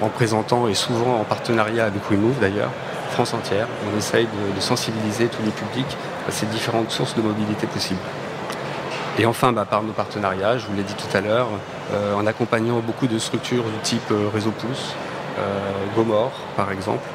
en 0.02 0.08
présentant 0.08 0.68
et 0.68 0.74
souvent 0.74 1.20
en 1.20 1.24
partenariat 1.24 1.84
avec 1.84 2.02
WeMove 2.10 2.38
d'ailleurs, 2.40 2.70
France 3.10 3.34
entière. 3.34 3.66
On 3.92 3.98
essaye 3.98 4.26
de, 4.26 4.60
sensibiliser 4.60 5.26
tous 5.26 5.42
les 5.42 5.50
publics 5.50 5.96
à 6.28 6.30
ces 6.30 6.46
différentes 6.46 6.90
sources 6.90 7.14
de 7.14 7.22
mobilité 7.22 7.66
possibles. 7.66 8.00
Et 9.18 9.26
enfin, 9.26 9.52
bah, 9.52 9.66
par 9.68 9.82
nos 9.82 9.92
partenariats, 9.92 10.56
je 10.56 10.66
vous 10.66 10.74
l'ai 10.74 10.82
dit 10.82 10.94
tout 10.94 11.16
à 11.16 11.20
l'heure, 11.20 11.48
en 12.16 12.26
accompagnant 12.26 12.78
beaucoup 12.78 13.06
de 13.06 13.18
structures 13.18 13.64
du 13.64 13.78
type 13.82 14.12
Réseau 14.32 14.50
Pouce, 14.50 14.94
Gomor 15.94 16.30
par 16.56 16.72
exemple, 16.72 17.06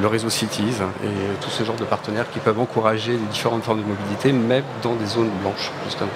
le 0.00 0.06
réseau 0.06 0.30
Cities 0.30 0.74
et 1.04 1.40
tout 1.40 1.50
ce 1.50 1.64
genre 1.64 1.76
de 1.76 1.84
partenaires 1.84 2.30
qui 2.30 2.38
peuvent 2.38 2.58
encourager 2.58 3.12
les 3.12 3.26
différentes 3.30 3.62
formes 3.62 3.82
de 3.82 3.86
mobilité, 3.86 4.32
même 4.32 4.64
dans 4.82 4.94
des 4.94 5.06
zones 5.06 5.30
blanches, 5.42 5.70
justement. 5.84 6.10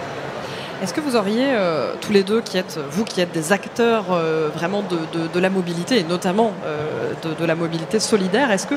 Est-ce 0.83 0.93
que 0.93 1.01
vous 1.01 1.17
auriez, 1.17 1.47
euh, 1.49 1.95
tous 2.01 2.13
les 2.13 2.23
deux, 2.23 2.41
qui 2.41 2.59
êtes, 2.59 2.79
vous 2.91 3.05
qui 3.05 3.21
êtes 3.21 3.33
des 3.33 3.53
acteurs 3.53 4.07
euh, 4.11 4.49
vraiment 4.55 4.83
de, 4.83 5.41
la 5.41 5.51
mobilité, 5.51 5.99
et 5.99 6.05
notamment 6.05 6.53
euh, 6.65 7.13
de, 7.23 7.45
la 7.45 7.55
mobilité 7.55 8.01
solidaire, 8.01 8.51
est-ce 8.51 8.67
que 8.67 8.75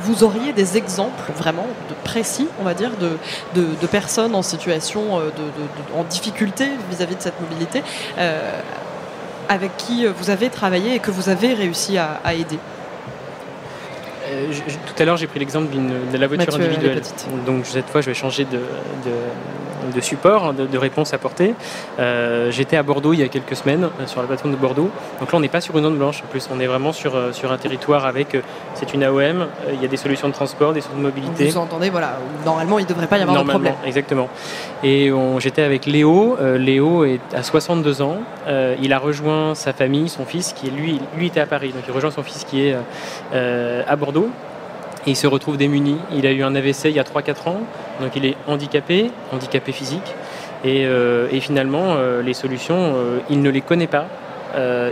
vous 0.00 0.24
auriez 0.24 0.52
des 0.52 0.76
exemples 0.76 1.32
vraiment 1.36 1.66
de 1.88 1.94
précis, 2.04 2.48
on 2.60 2.64
va 2.64 2.74
dire, 2.74 2.90
de, 3.54 3.86
personnes 3.86 4.34
en 4.34 4.42
situation, 4.42 5.20
en 5.96 6.04
difficulté 6.04 6.68
vis-à-vis 6.90 7.16
de 7.16 7.22
cette 7.22 7.40
mobilité, 7.40 7.82
avec 9.48 9.76
qui 9.76 10.06
vous 10.06 10.30
avez 10.30 10.48
travaillé 10.48 10.94
et 10.94 10.98
que 10.98 11.10
vous 11.10 11.28
avez 11.28 11.54
réussi 11.54 11.98
à 11.98 12.34
aider? 12.34 12.58
Tout 14.86 15.02
à 15.02 15.04
l'heure, 15.04 15.16
j'ai 15.16 15.26
pris 15.26 15.38
l'exemple 15.38 15.68
de 16.12 16.18
la 16.18 16.26
voiture 16.26 16.54
individuelle. 16.54 17.02
Donc 17.46 17.66
cette 17.66 17.88
fois, 17.88 18.00
je 18.00 18.06
vais 18.06 18.14
changer 18.14 18.44
de, 18.44 18.58
de, 19.94 20.00
support, 20.00 20.52
de, 20.52 20.78
réponse 20.78 21.14
apportée. 21.14 21.54
Euh, 21.98 22.50
j'étais 22.50 22.76
à 22.76 22.82
Bordeaux 22.82 23.12
il 23.12 23.20
y 23.20 23.22
a 23.22 23.28
quelques 23.28 23.56
semaines, 23.56 23.84
euh, 23.84 24.06
sur 24.06 24.20
la 24.20 24.26
plateforme 24.26 24.52
de 24.52 24.56
Bordeaux. 24.58 24.90
Donc 25.20 25.32
là, 25.32 25.38
on 25.38 25.40
n'est 25.40 25.48
pas 25.48 25.60
sur 25.60 25.76
une 25.76 25.84
zone 25.84 25.96
blanche. 25.96 26.22
En 26.24 26.26
plus, 26.28 26.48
on 26.52 26.60
est 26.60 26.66
vraiment 26.66 26.92
sur, 26.92 27.12
sur 27.32 27.52
un 27.52 27.58
territoire 27.58 28.06
avec. 28.06 28.36
C'est 28.74 28.94
une 28.94 29.02
AOM, 29.04 29.46
il 29.72 29.80
y 29.80 29.84
a 29.84 29.88
des 29.88 29.96
solutions 29.96 30.28
de 30.28 30.32
transport, 30.32 30.72
des 30.72 30.80
solutions 30.80 30.98
de 30.98 31.06
mobilité. 31.06 31.46
Vous 31.46 31.56
entendez, 31.58 31.90
voilà, 31.90 32.18
normalement, 32.44 32.78
il 32.78 32.84
ne 32.84 32.88
devrait 32.88 33.06
pas 33.06 33.18
y 33.18 33.22
avoir 33.22 33.42
de 33.42 33.48
problème. 33.48 33.74
Exactement. 33.86 34.28
Et 34.82 35.10
j'étais 35.38 35.62
avec 35.62 35.86
Léo. 35.86 36.36
Léo 36.58 37.04
est 37.04 37.20
à 37.34 37.42
62 37.42 38.02
ans. 38.02 38.18
il 38.80 38.92
a 38.92 38.98
rejoint 38.98 39.54
sa 39.54 39.72
famille, 39.72 40.08
son 40.08 40.24
fils, 40.24 40.52
qui 40.52 40.70
lui, 40.70 41.00
lui 41.16 41.26
était 41.26 41.40
à 41.40 41.46
Paris. 41.46 41.72
Donc 41.72 41.84
il 41.86 41.92
rejoint 41.92 42.10
son 42.10 42.22
fils 42.22 42.44
qui 42.44 42.66
est 42.66 42.76
à 43.32 43.96
Bordeaux 43.96 44.30
il 45.06 45.16
se 45.16 45.26
retrouve 45.26 45.56
démuni. 45.56 45.96
Il 46.12 46.26
a 46.26 46.32
eu 46.32 46.42
un 46.42 46.54
AVC 46.54 46.86
il 46.86 46.92
y 46.92 47.00
a 47.00 47.04
3-4 47.04 47.48
ans, 47.48 47.60
donc 48.00 48.16
il 48.16 48.26
est 48.26 48.36
handicapé, 48.46 49.10
handicapé 49.32 49.72
physique. 49.72 50.14
Et, 50.64 50.86
euh, 50.86 51.28
finalement, 51.40 51.94
euh, 51.96 52.22
les 52.22 52.32
solutions, 52.32 52.94
euh, 52.96 53.18
il 53.28 53.42
ne 53.42 53.50
les 53.50 53.60
connaît 53.60 53.86
pas, 53.86 54.06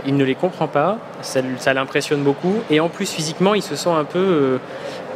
il 0.05 0.17
ne 0.17 0.25
les 0.25 0.35
comprend 0.35 0.67
pas, 0.67 0.97
ça, 1.21 1.73
l'impressionne 1.73 2.21
beaucoup. 2.21 2.55
Et 2.69 2.81
en 2.81 2.89
plus, 2.89 3.09
physiquement, 3.09 3.53
il 3.53 3.61
se 3.61 3.77
sent 3.77 3.89
un 3.89 4.03
peu 4.03 4.59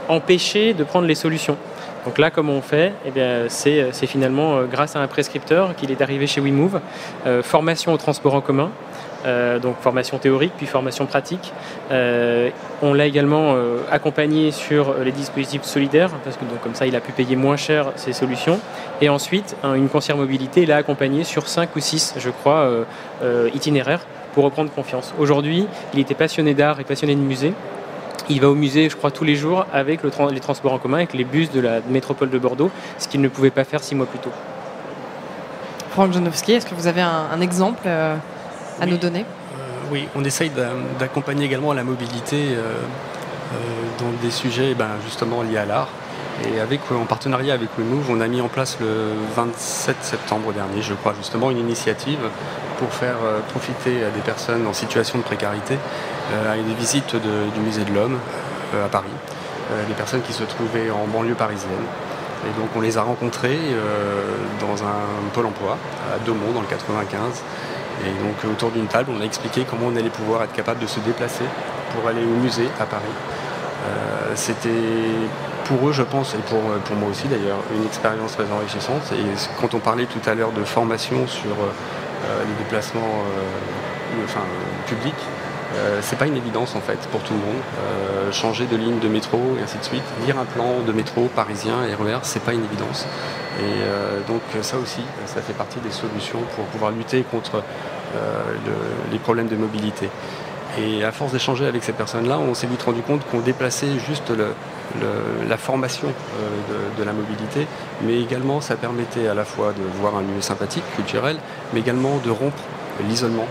empêché 0.07 0.73
de 0.73 0.86
prendre 0.86 1.05
les 1.05 1.15
solutions. 1.15 1.57
Donc 2.05 2.17
là, 2.17 2.31
comme 2.31 2.49
on 2.49 2.62
fait, 2.62 2.93
eh 3.05 3.12
c'est, 3.49 3.91
finalement 4.07 4.62
grâce 4.63 4.95
à 4.95 5.01
un 5.01 5.07
prescripteur 5.07 5.75
qu'il 5.75 5.91
est 5.91 6.01
arrivé 6.01 6.27
chez 6.27 6.39
WeMove, 6.39 6.79
formation 7.43 7.91
au 7.91 7.97
transport 7.97 8.36
en 8.36 8.39
commun, 8.41 8.71
euh, 9.25 9.60
donc 9.60 9.77
formation 9.82 10.17
théorique 10.17 10.53
puis 10.58 10.65
formation 10.65 11.06
pratique. 11.06 11.53
Euh, 11.91 12.49
on 12.82 12.93
l'a 12.93 13.06
également 13.06 13.53
euh, 13.56 13.80
accompagné 13.91 14.51
sur 14.51 14.95
les 15.03 15.12
dispositifs 15.12 15.63
solidaires 15.63 16.10
parce 16.23 16.38
que 16.38 16.45
donc 16.45 16.62
comme 16.62 16.75
ça 16.75 16.86
il 16.86 16.95
a 16.95 16.99
pu 16.99 17.12
payer 17.12 17.36
moins 17.36 17.58
cher 17.58 17.91
ses 17.95 18.13
solutions. 18.13 18.60
Et 19.01 19.10
ensuite 19.10 19.56
une 19.63 19.89
concierge 19.89 20.19
mobilité 20.19 20.65
l'a 20.65 20.77
accompagné 20.77 21.23
sur 21.23 21.47
5 21.47 21.75
ou 21.75 21.80
6 21.80 22.15
je 22.17 22.30
crois 22.30 22.69
itinéraires 23.53 24.06
pour 24.34 24.43
reprendre 24.43 24.71
confiance. 24.71 25.13
Aujourd'hui 25.19 25.67
il 25.93 25.99
était 25.99 26.15
passionné 26.15 26.53
d'art 26.53 26.80
et 26.80 26.84
passionné 26.84 27.15
de 27.15 27.21
musée. 27.21 27.53
Il 28.30 28.41
va 28.41 28.49
au 28.49 28.56
musée, 28.56 28.89
je 28.89 28.97
crois, 28.97 29.10
tous 29.10 29.23
les 29.23 29.36
jours 29.36 29.65
avec 29.71 30.01
les 30.03 30.39
transports 30.41 30.73
en 30.73 30.80
commun, 30.80 30.97
avec 30.97 31.13
les 31.13 31.23
bus 31.23 31.49
de 31.49 31.62
la 31.62 31.80
métropole 31.89 32.30
de 32.30 32.38
Bordeaux, 32.38 32.71
ce 32.97 33.08
qu'il 33.08 33.21
ne 33.21 33.30
pouvait 33.30 33.51
pas 33.51 33.63
faire 33.63 33.82
six 33.82 33.95
mois 33.95 34.06
plus 34.06 34.19
tôt. 34.19 34.32
Franck 35.91 36.12
Janowski, 36.12 36.51
est-ce 36.51 36.65
que 36.65 36.75
vous 36.75 36.88
avez 36.88 37.01
un, 37.01 37.41
exemple 37.41 37.88
à 38.79 38.85
nous 38.85 38.97
donner 38.97 39.21
euh, 39.21 39.91
Oui, 39.91 40.07
on 40.15 40.23
essaye 40.23 40.51
d'accompagner 40.99 41.45
également 41.45 41.73
la 41.73 41.83
mobilité 41.83 42.49
euh, 42.51 42.61
euh, 42.61 43.57
dans 43.99 44.11
des 44.21 44.31
sujets 44.31 44.73
ben, 44.73 44.91
justement 45.03 45.41
liés 45.41 45.57
à 45.57 45.65
l'art. 45.65 45.89
Et 46.45 46.59
avec, 46.59 46.81
en 46.91 47.05
partenariat 47.05 47.55
avec 47.55 47.69
le 47.79 47.83
Move, 47.83 48.11
on 48.11 48.21
a 48.21 48.27
mis 48.27 48.41
en 48.41 48.47
place 48.47 48.77
le 48.79 49.13
27 49.35 49.95
septembre 50.01 50.53
dernier, 50.53 50.83
je 50.83 50.93
crois, 50.93 51.15
justement 51.17 51.49
une 51.49 51.57
initiative 51.57 52.19
pour 52.77 52.93
faire 52.93 53.15
profiter 53.49 54.03
à 54.03 54.11
des 54.11 54.19
personnes 54.19 54.67
en 54.67 54.73
situation 54.73 55.17
de 55.17 55.23
précarité 55.23 55.79
à 56.31 56.55
des 56.55 56.75
visites 56.75 57.15
du 57.15 57.59
musée 57.59 57.85
de 57.85 57.91
l'Homme 57.91 58.19
à 58.71 58.87
Paris, 58.87 59.09
des 59.87 59.95
personnes 59.95 60.21
qui 60.21 60.31
se 60.31 60.43
trouvaient 60.43 60.91
en 60.91 61.07
banlieue 61.07 61.33
parisienne. 61.33 61.71
Et 62.45 62.59
donc 62.59 62.69
on 62.75 62.81
les 62.81 62.99
a 62.99 63.01
rencontrés 63.01 63.57
dans 64.61 64.83
un 64.83 65.29
pôle 65.33 65.47
emploi 65.47 65.75
à 66.13 66.19
Daumont 66.23 66.51
dans 66.51 66.61
le 66.61 66.67
95 66.67 67.41
et 68.05 68.23
donc 68.23 68.51
autour 68.51 68.71
d'une 68.71 68.88
table, 68.88 69.12
on 69.15 69.21
a 69.21 69.25
expliqué 69.25 69.65
comment 69.69 69.88
on 69.88 69.95
allait 69.95 70.10
pouvoir 70.10 70.43
être 70.43 70.53
capable 70.53 70.79
de 70.79 70.88
se 70.88 70.99
déplacer 70.99 71.45
pour 71.93 72.07
aller 72.07 72.23
au 72.23 72.41
musée 72.41 72.67
à 72.79 72.86
Paris. 72.86 73.03
Euh, 73.86 74.31
c'était 74.36 74.69
pour 75.65 75.89
eux, 75.89 75.91
je 75.91 76.03
pense, 76.03 76.33
et 76.33 76.38
pour, 76.49 76.62
pour 76.86 76.95
moi 76.95 77.10
aussi 77.10 77.27
d'ailleurs, 77.27 77.60
une 77.75 77.86
expérience 77.86 78.33
très 78.33 78.49
enrichissante. 78.51 79.12
Et 79.13 79.25
quand 79.60 79.73
on 79.73 79.79
parlait 79.79 80.05
tout 80.05 80.29
à 80.29 80.33
l'heure 80.33 80.51
de 80.51 80.63
formation 80.63 81.27
sur 81.27 81.51
euh, 81.51 82.43
les 82.45 82.63
déplacements 82.63 83.01
euh, 83.01 84.88
publics, 84.88 85.13
c'est 86.01 86.17
pas 86.17 86.27
une 86.27 86.38
évidence 86.38 86.75
en 86.75 86.82
fait 86.82 86.97
pour 87.12 87.21
tout 87.23 87.34
le 87.34 87.39
monde. 87.39 88.34
changer 88.34 88.65
de 88.65 88.77
ligne 88.77 88.99
de 88.99 89.08
métro 89.08 89.39
et 89.60 89.63
ainsi 89.63 89.77
de 89.77 89.84
suite. 89.84 90.03
Lire 90.25 90.38
un 90.39 90.45
plan 90.45 90.80
de 90.86 90.91
métro 90.91 91.30
parisien, 91.36 91.75
RER, 91.99 92.19
c'est 92.23 92.41
pas 92.41 92.53
une 92.53 92.63
évidence. 92.63 93.06
Et 93.60 94.27
donc 94.27 94.41
ça 94.62 94.77
aussi, 94.77 95.01
ça 95.25 95.41
fait 95.41 95.53
partie 95.53 95.80
des 95.80 95.91
solutions 95.91 96.39
pour 96.56 96.65
pouvoir 96.65 96.91
lutter 96.91 97.23
contre 97.23 97.63
les 99.12 99.19
problèmes 99.19 99.47
de 99.47 99.56
mobilité. 99.56 100.10
Et 100.80 101.03
à 101.03 101.12
force 101.12 101.32
d'échanger 101.32 101.65
avec 101.65 101.84
ces 101.84 101.93
personnes-là, 101.93 102.38
on 102.38 102.53
s'est 102.53 102.67
vite 102.67 102.84
rendu 102.84 103.01
compte 103.01 103.25
qu'on 103.30 103.39
déplaçait 103.39 103.99
juste 104.08 104.32
la 105.49 105.58
formation 105.58 106.08
de, 106.97 107.03
la 107.03 107.13
mobilité, 107.13 107.67
mais 108.03 108.19
également 108.21 108.62
ça 108.62 108.75
permettait 108.75 109.27
à 109.27 109.34
la 109.34 109.45
fois 109.45 109.73
de 109.73 109.84
voir 109.99 110.15
un 110.15 110.21
lieu 110.21 110.41
sympathique, 110.41 110.84
culturel, 110.95 111.38
mais 111.73 111.80
également 111.80 112.17
de 112.23 112.30
rompre 112.30 112.62
l'isolement. 113.08 113.47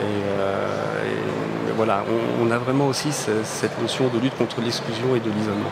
Et, 0.00 1.74
voilà, 1.76 2.04
on, 2.42 2.50
a 2.50 2.58
vraiment 2.58 2.88
aussi 2.88 3.10
cette 3.10 3.80
notion 3.80 4.08
de 4.08 4.18
lutte 4.18 4.36
contre 4.36 4.60
l'exclusion 4.60 5.16
et 5.16 5.20
de 5.20 5.30
l'isolement. 5.30 5.70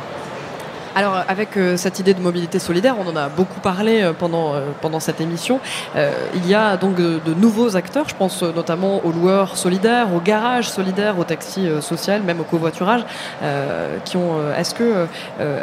Alors 0.99 1.23
avec 1.29 1.57
euh, 1.57 1.77
cette 1.77 2.01
idée 2.01 2.13
de 2.13 2.21
mobilité 2.21 2.59
solidaire, 2.59 2.97
on 2.99 3.07
en 3.07 3.15
a 3.15 3.29
beaucoup 3.29 3.61
parlé 3.61 4.03
euh, 4.03 4.13
pendant, 4.13 4.55
euh, 4.55 4.63
pendant 4.81 4.99
cette 4.99 5.21
émission. 5.21 5.61
il 5.95 6.49
y 6.49 6.55
a 6.55 6.77
donc 6.77 6.97
de, 6.97 7.35
nouveaux 7.35 7.77
acteurs, 7.77 8.09
je 8.09 8.17
pense 8.17 8.43
notamment 8.43 9.05
aux 9.05 9.13
loueurs 9.13 9.57
solidaires, 9.57 10.13
aux 10.13 10.21
garages 10.21 10.69
solidaires, 10.69 11.17
aux 11.17 11.23
taxis 11.23 11.69
social, 11.81 12.23
même 12.23 12.41
au 12.41 12.45
covoiturage, 12.45 13.05
qui 14.05 14.17
ont. 14.17 14.33
Est-ce 14.57 14.75
que 14.75 15.07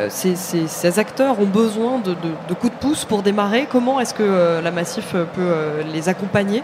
ces, 0.09 0.99
acteurs 0.99 1.39
ont 1.39 1.45
besoin 1.45 1.99
de, 1.99 2.53
coups 2.53 2.73
de 2.73 2.79
pouce 2.79 3.03
pour 3.03 3.21
démarrer? 3.21 3.67
Comment 3.69 3.99
est-ce 3.99 4.13
que 4.13 4.61
la 4.63 4.71
Massif 4.71 5.15
peut 5.35 5.83
les 5.93 6.07
accompagner? 6.07 6.63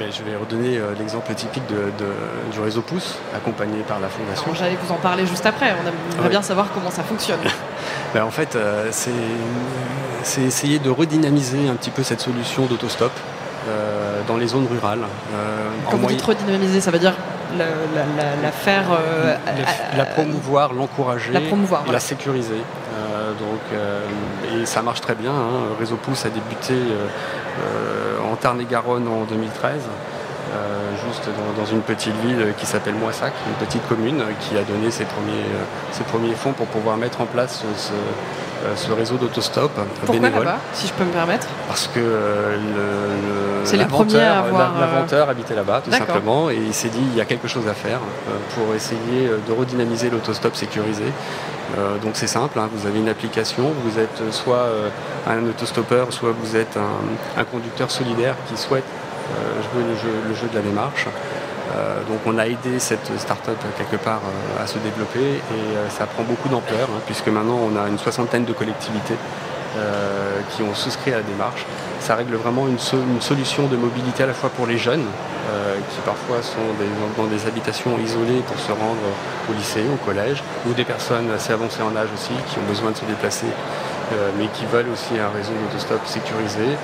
Je 0.00 0.22
vais 0.22 0.36
redonner 0.36 0.78
euh, 0.78 0.94
l'exemple 0.98 1.32
typique 1.34 1.62
du 1.66 2.60
réseau 2.60 2.82
Pouce, 2.82 3.16
accompagné 3.34 3.82
par 3.86 4.00
la 4.00 4.08
Fondation. 4.08 4.54
J'allais 4.54 4.76
vous 4.82 4.92
en 4.92 4.98
parler 4.98 5.26
juste 5.26 5.46
après, 5.46 5.72
on 5.72 6.18
aimerait 6.18 6.28
bien 6.28 6.42
savoir 6.42 6.68
comment 6.72 6.90
ça 6.90 7.02
fonctionne. 7.02 7.40
Ben, 8.14 8.24
en 8.24 8.30
fait, 8.30 8.56
euh, 8.56 8.88
c'est 8.92 10.42
essayer 10.42 10.78
de 10.78 10.88
redynamiser 10.88 11.68
un 11.68 11.74
petit 11.74 11.90
peu 11.90 12.02
cette 12.02 12.20
solution 12.20 12.64
d'autostop 12.64 13.12
euh, 13.68 14.22
dans 14.26 14.36
les 14.36 14.46
zones 14.46 14.66
rurales. 14.70 15.00
Quand 15.90 15.96
vous 15.96 16.06
dites 16.06 16.22
redynamiser, 16.22 16.80
ça 16.80 16.90
veut 16.90 16.98
dire 16.98 17.14
la, 17.58 18.52
faire... 18.52 18.84
la, 19.96 20.04
promouvoir, 20.04 20.72
l'encourager, 20.72 21.32
la, 21.32 21.40
promouvoir, 21.40 21.84
la 21.90 22.00
sécuriser. 22.00 22.62
donc, 23.38 23.60
et 24.54 24.66
ça 24.66 24.82
marche 24.82 25.00
très 25.00 25.14
bien. 25.14 25.32
Hein. 25.32 25.76
Réseau 25.78 25.96
Pouce 25.96 26.24
a 26.24 26.30
débuté 26.30 26.74
en 28.24 28.36
Tarn-et-Garonne 28.36 29.08
en 29.08 29.24
2013. 29.24 29.82
Euh, 30.54 30.94
juste 31.08 31.28
dans, 31.56 31.64
une 31.64 31.80
petite 31.80 32.14
ville 32.24 32.54
qui 32.56 32.66
s'appelle 32.66 32.94
Moissac, 32.94 33.32
une 33.48 33.66
petite 33.66 33.86
commune 33.88 34.22
qui 34.40 34.56
a 34.56 34.62
donné 34.62 34.92
ses 34.92 35.04
premiers, 35.04 35.32
euh, 35.32 35.64
ses 35.90 36.04
premiers 36.04 36.34
fonds 36.34 36.52
pour 36.52 36.66
pouvoir 36.66 36.96
mettre 36.96 37.20
en 37.20 37.26
place 37.26 37.64
ce, 37.76 37.92
euh, 38.64 38.94
réseau 38.94 39.16
d'autostop 39.16 39.72
Pourquoi 40.04 40.30
là-bas, 40.30 40.58
si 40.72 40.86
je 40.86 40.92
peux 40.92 41.04
me 41.04 41.10
permettre 41.10 41.48
Parce 41.66 41.88
que 41.88 41.98
le, 41.98 43.76
l'inventeur 43.76 45.28
habitait 45.28 45.56
là-bas, 45.56 45.82
tout 45.84 45.90
simplement, 45.90 46.48
et 46.48 46.56
il 46.56 46.74
s'est 46.74 46.90
dit 46.90 47.02
il 47.02 47.16
y 47.16 47.20
a 47.20 47.24
quelque 47.24 47.48
chose 47.48 47.66
à 47.68 47.74
faire 47.74 47.98
pour 48.54 48.72
essayer 48.74 49.28
de 49.48 49.52
redynamiser 49.52 50.10
l'autostop 50.10 50.54
sécurisé. 50.54 51.04
Euh, 51.76 51.98
donc 51.98 52.12
c'est 52.14 52.26
simple, 52.26 52.58
hein. 52.58 52.68
vous 52.72 52.86
avez 52.86 52.98
une 52.98 53.08
application, 53.08 53.72
vous 53.84 53.98
êtes 53.98 54.32
soit 54.32 54.56
euh, 54.56 54.88
un 55.26 55.44
autostoppeur, 55.46 56.12
soit 56.12 56.30
vous 56.30 56.56
êtes 56.56 56.76
un, 56.76 57.44
conducteur 57.44 57.90
solidaire 57.90 58.36
qui 58.48 58.56
souhaite 58.56 58.84
euh, 58.84 59.62
jouer 59.62 59.82
le 60.28 60.34
jeu, 60.34 60.48
de 60.48 60.54
la 60.54 60.62
démarche. 60.62 61.06
donc 62.08 62.20
on 62.24 62.38
a 62.38 62.46
aidé 62.46 62.78
cette 62.78 63.10
start-up 63.18 63.58
quelque 63.76 64.00
part 64.02 64.22
à 64.62 64.66
se 64.66 64.78
développer 64.78 65.42
et 65.56 65.90
ça 65.90 66.06
prend 66.06 66.22
beaucoup 66.22 66.48
d'ampleur 66.48 66.88
hein, 66.88 67.00
puisque 67.06 67.28
maintenant 67.28 67.58
on 67.68 67.76
a 67.76 67.88
une 67.88 67.98
soixantaine 67.98 68.44
de 68.44 68.52
collectivités 68.52 69.18
qui 70.50 70.62
ont 70.62 70.74
souscrit 70.74 71.12
à 71.12 71.16
la 71.16 71.22
démarche. 71.22 71.66
Ça 72.00 72.14
règle 72.14 72.36
vraiment 72.36 72.66
une, 72.68 72.78
solution 73.20 73.66
de 73.66 73.76
mobilité 73.76 74.22
à 74.22 74.26
la 74.26 74.32
fois 74.34 74.50
pour 74.50 74.66
les 74.66 74.78
jeunes 74.78 75.04
qui 75.90 76.00
parfois 76.04 76.42
sont 76.42 76.66
dans 77.16 77.26
des 77.26 77.46
habitations 77.46 77.98
isolées 77.98 78.42
pour 78.46 78.58
se 78.58 78.72
rendre 78.72 79.06
au 79.48 79.52
lycée, 79.52 79.84
au 79.92 79.96
collège, 80.04 80.42
ou 80.66 80.72
des 80.72 80.84
personnes 80.84 81.30
assez 81.30 81.52
avancées 81.52 81.82
en 81.82 81.94
âge 81.96 82.08
aussi 82.14 82.32
qui 82.48 82.58
ont 82.58 82.66
besoin 82.68 82.90
de 82.90 82.96
se 82.96 83.04
déplacer 83.04 83.46
mais 84.38 84.46
qui 84.48 84.64
veulent 84.66 84.88
aussi 84.92 85.18
un 85.18 85.30
réseau 85.30 85.52
d'autostop 85.62 86.00
sécurisé. 86.06 86.76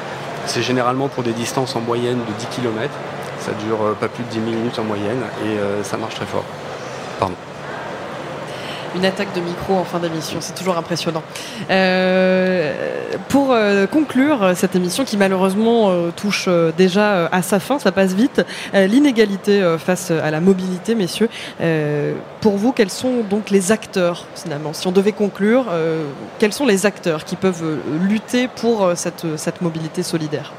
C'est 0.46 0.62
généralement 0.62 1.08
pour 1.08 1.22
des 1.22 1.32
distances 1.32 1.76
en 1.76 1.80
moyenne 1.80 2.18
de 2.18 2.32
10 2.38 2.46
km. 2.46 2.90
Ça 3.38 3.52
dure 3.52 3.82
euh, 3.82 3.94
pas 3.94 4.08
plus 4.08 4.24
de 4.24 4.28
10 4.28 4.40
minutes 4.40 4.78
en 4.78 4.84
moyenne 4.84 5.22
et 5.44 5.58
euh, 5.58 5.82
ça 5.82 5.96
marche 5.96 6.14
très 6.14 6.26
fort. 6.26 6.44
Pardon 7.18 7.36
une 8.96 9.04
attaque 9.04 9.34
de 9.34 9.40
micro 9.40 9.74
en 9.74 9.84
fin 9.84 9.98
d'émission. 9.98 10.38
C'est 10.40 10.54
toujours 10.54 10.76
impressionnant. 10.76 11.22
Euh, 11.70 12.72
pour 13.28 13.54
conclure 13.90 14.52
cette 14.54 14.76
émission 14.76 15.04
qui 15.04 15.16
malheureusement 15.16 16.10
touche 16.16 16.48
déjà 16.76 17.26
à 17.26 17.42
sa 17.42 17.60
fin, 17.60 17.78
ça 17.78 17.92
passe 17.92 18.12
vite, 18.12 18.44
l'inégalité 18.74 19.76
face 19.78 20.10
à 20.10 20.30
la 20.30 20.40
mobilité, 20.40 20.94
messieurs. 20.94 21.28
pour 22.40 22.56
vous, 22.56 22.72
quels 22.72 22.90
sont 22.90 23.22
donc 23.28 23.50
les 23.50 23.72
acteurs 23.72 24.26
finalement? 24.34 24.72
Si 24.72 24.86
on 24.86 24.92
devait 24.92 25.12
conclure, 25.12 25.66
quels 26.38 26.52
sont 26.52 26.66
les 26.66 26.86
acteurs 26.86 27.24
qui 27.24 27.36
peuvent 27.36 27.78
lutter 28.02 28.48
pour 28.48 28.92
cette, 28.94 29.24
cette 29.36 29.60
mobilité 29.60 30.02
solidaire? 30.02 30.52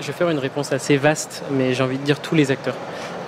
Je 0.00 0.06
vais 0.06 0.12
faire 0.14 0.30
une 0.30 0.38
réponse 0.38 0.72
assez 0.72 0.96
vaste, 0.96 1.42
mais 1.50 1.74
j'ai 1.74 1.82
envie 1.82 1.98
de 1.98 2.04
dire 2.04 2.20
tous 2.20 2.34
les 2.34 2.50
acteurs. 2.50 2.76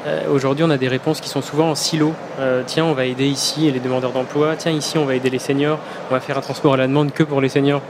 Euh, 0.06 0.22
aujourd'hui, 0.32 0.64
on 0.64 0.70
a 0.70 0.78
des 0.78 0.88
réponses 0.88 1.20
qui 1.20 1.28
sont 1.28 1.42
souvent 1.42 1.70
en 1.70 1.74
silo. 1.74 2.12
Euh, 2.40 2.62
tiens, 2.66 2.84
on 2.84 2.92
va 2.92 3.06
aider 3.06 3.26
ici 3.26 3.70
les 3.70 3.78
demandeurs 3.78 4.12
d'emploi. 4.12 4.56
Tiens, 4.56 4.72
ici, 4.72 4.98
on 4.98 5.04
va 5.04 5.14
aider 5.14 5.30
les 5.30 5.38
seniors. 5.38 5.78
On 6.10 6.14
va 6.14 6.20
faire 6.20 6.38
un 6.38 6.40
transport 6.40 6.74
à 6.74 6.76
la 6.76 6.88
demande 6.88 7.12
que 7.12 7.22
pour 7.22 7.40
les 7.40 7.48
seniors. 7.48 7.82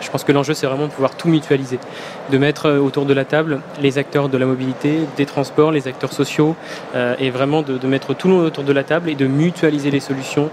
Je 0.00 0.08
pense 0.08 0.24
que 0.24 0.32
l'enjeu, 0.32 0.54
c'est 0.54 0.66
vraiment 0.66 0.86
de 0.86 0.92
pouvoir 0.92 1.14
tout 1.14 1.28
mutualiser, 1.28 1.78
de 2.30 2.38
mettre 2.38 2.66
euh, 2.66 2.78
autour 2.78 3.04
de 3.04 3.12
la 3.12 3.26
table 3.26 3.60
les 3.82 3.98
acteurs 3.98 4.28
de 4.28 4.38
la 4.38 4.46
mobilité, 4.46 5.00
des 5.16 5.26
transports, 5.26 5.72
les 5.72 5.88
acteurs 5.88 6.12
sociaux, 6.12 6.54
et 7.18 7.30
vraiment 7.30 7.62
de, 7.62 7.86
mettre 7.86 8.14
tout 8.14 8.28
le 8.28 8.34
monde 8.34 8.46
autour 8.46 8.64
de 8.64 8.72
la 8.72 8.84
table 8.84 9.10
et 9.10 9.14
de 9.14 9.26
mutualiser 9.26 9.90
les 9.90 10.00
solutions 10.00 10.50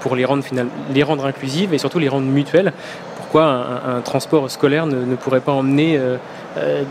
pour 0.00 0.14
les 0.16 0.24
rendre, 0.24 0.44
les 0.92 1.02
rendre 1.02 1.26
inclusives 1.26 1.74
et 1.74 1.78
surtout 1.78 1.98
les 1.98 2.08
rendre 2.08 2.26
mutuelles. 2.26 2.72
Pourquoi 3.16 3.66
un, 3.86 4.00
transport 4.00 4.50
scolaire 4.50 4.86
ne, 4.86 5.16
pourrait 5.16 5.40
pas 5.40 5.52
emmener 5.52 5.98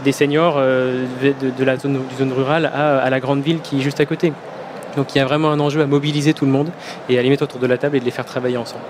des 0.03 0.11
seniors 0.11 0.55
euh, 0.57 1.05
de, 1.21 1.63
la 1.63 1.77
zone, 1.77 2.01
du 2.09 2.15
zone 2.15 2.33
rurale 2.33 2.65
à, 2.65 3.09
la 3.09 3.19
grande 3.19 3.41
ville 3.41 3.61
qui 3.61 3.79
est 3.79 3.81
juste 3.81 3.99
à 3.99 4.05
côté. 4.05 4.33
Donc 4.97 5.15
il 5.15 5.17
y 5.17 5.21
a 5.21 5.25
vraiment 5.25 5.51
un 5.51 5.59
enjeu 5.59 5.81
à 5.81 5.85
mobiliser 5.85 6.33
tout 6.33 6.45
le 6.45 6.51
monde 6.51 6.69
et 7.09 7.17
à 7.17 7.21
les 7.21 7.29
mettre 7.29 7.43
autour 7.43 7.59
de 7.59 7.67
la 7.67 7.77
table 7.77 7.97
et 7.97 7.99
de 7.99 8.05
les 8.05 8.11
faire 8.11 8.25
travailler 8.25 8.57
ensemble. 8.57 8.83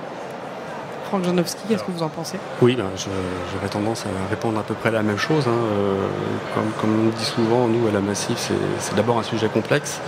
Franck 1.07 1.25
Janowski, 1.25 1.61
qu'est-ce 1.69 1.83
que 1.83 1.91
vous 1.91 2.01
en 2.01 2.09
pensez? 2.09 2.37
Oui, 2.61 2.75
ben, 2.75 2.85
j'aurais 2.97 3.69
tendance 3.69 4.05
à 4.05 4.29
répondre 4.31 4.57
à 4.59 4.63
peu 4.63 4.73
près 4.73 4.89
la 4.89 5.03
même 5.03 5.19
chose. 5.19 5.47
Hein. 5.47 5.51
Euh, 5.51 6.61
comme, 6.81 7.07
on 7.07 7.17
dit 7.17 7.25
souvent, 7.25 7.67
nous, 7.67 7.87
à 7.87 7.91
la 7.91 7.99
Massif, 7.99 8.51
c'est 8.79 8.95
d'abord 8.95 9.19
un 9.19 9.23
sujet 9.23 9.47
complexe 9.47 10.01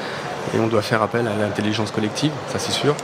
et 0.55 0.59
on 0.59 0.67
doit 0.67 0.81
faire 0.81 1.03
appel 1.03 1.27
à 1.27 1.35
l'intelligence 1.39 1.91
collective, 1.91 2.31
ça 2.47 2.59
c'est 2.59 2.71
sûr. 2.71 2.95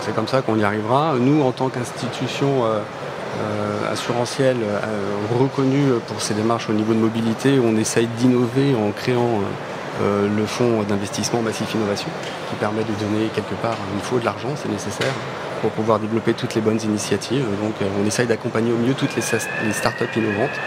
c'est 0.00 0.14
comme 0.14 0.28
ça 0.28 0.42
qu'on 0.42 0.58
y 0.58 0.64
arrivera. 0.64 1.14
Nous, 1.18 1.42
en 1.42 1.52
tant 1.52 1.70
qu'institution 1.70 2.66
euh, 2.66 2.80
assurantiel 3.92 4.56
euh, 4.62 5.38
reconnu 5.38 5.92
pour 6.06 6.20
ses 6.20 6.34
démarches 6.34 6.68
au 6.68 6.72
niveau 6.72 6.94
de 6.94 6.98
mobilité. 6.98 7.58
On 7.62 7.76
essaye 7.76 8.06
d'innover 8.06 8.74
en 8.74 8.90
créant 8.90 9.40
euh, 10.02 10.28
le 10.34 10.46
fonds 10.46 10.82
d'investissement 10.82 11.42
Massif 11.42 11.74
Innovation 11.74 12.08
qui 12.50 12.56
permet 12.56 12.82
de 12.82 12.92
donner 13.04 13.28
quelque 13.34 13.54
part, 13.54 13.76
il 13.94 14.02
faut 14.02 14.18
de 14.18 14.24
l'argent, 14.24 14.48
c'est 14.56 14.70
nécessaire 14.70 15.12
pour 15.60 15.70
pouvoir 15.70 16.00
développer 16.00 16.32
toutes 16.32 16.54
les 16.54 16.60
bonnes 16.60 16.80
initiatives. 16.82 17.44
Donc 17.62 17.74
on 18.02 18.06
essaye 18.06 18.26
d'accompagner 18.26 18.72
au 18.72 18.76
mieux 18.76 18.94
toutes 18.94 19.14
les, 19.14 19.22
startups 19.22 20.04
innovantes 20.16 20.58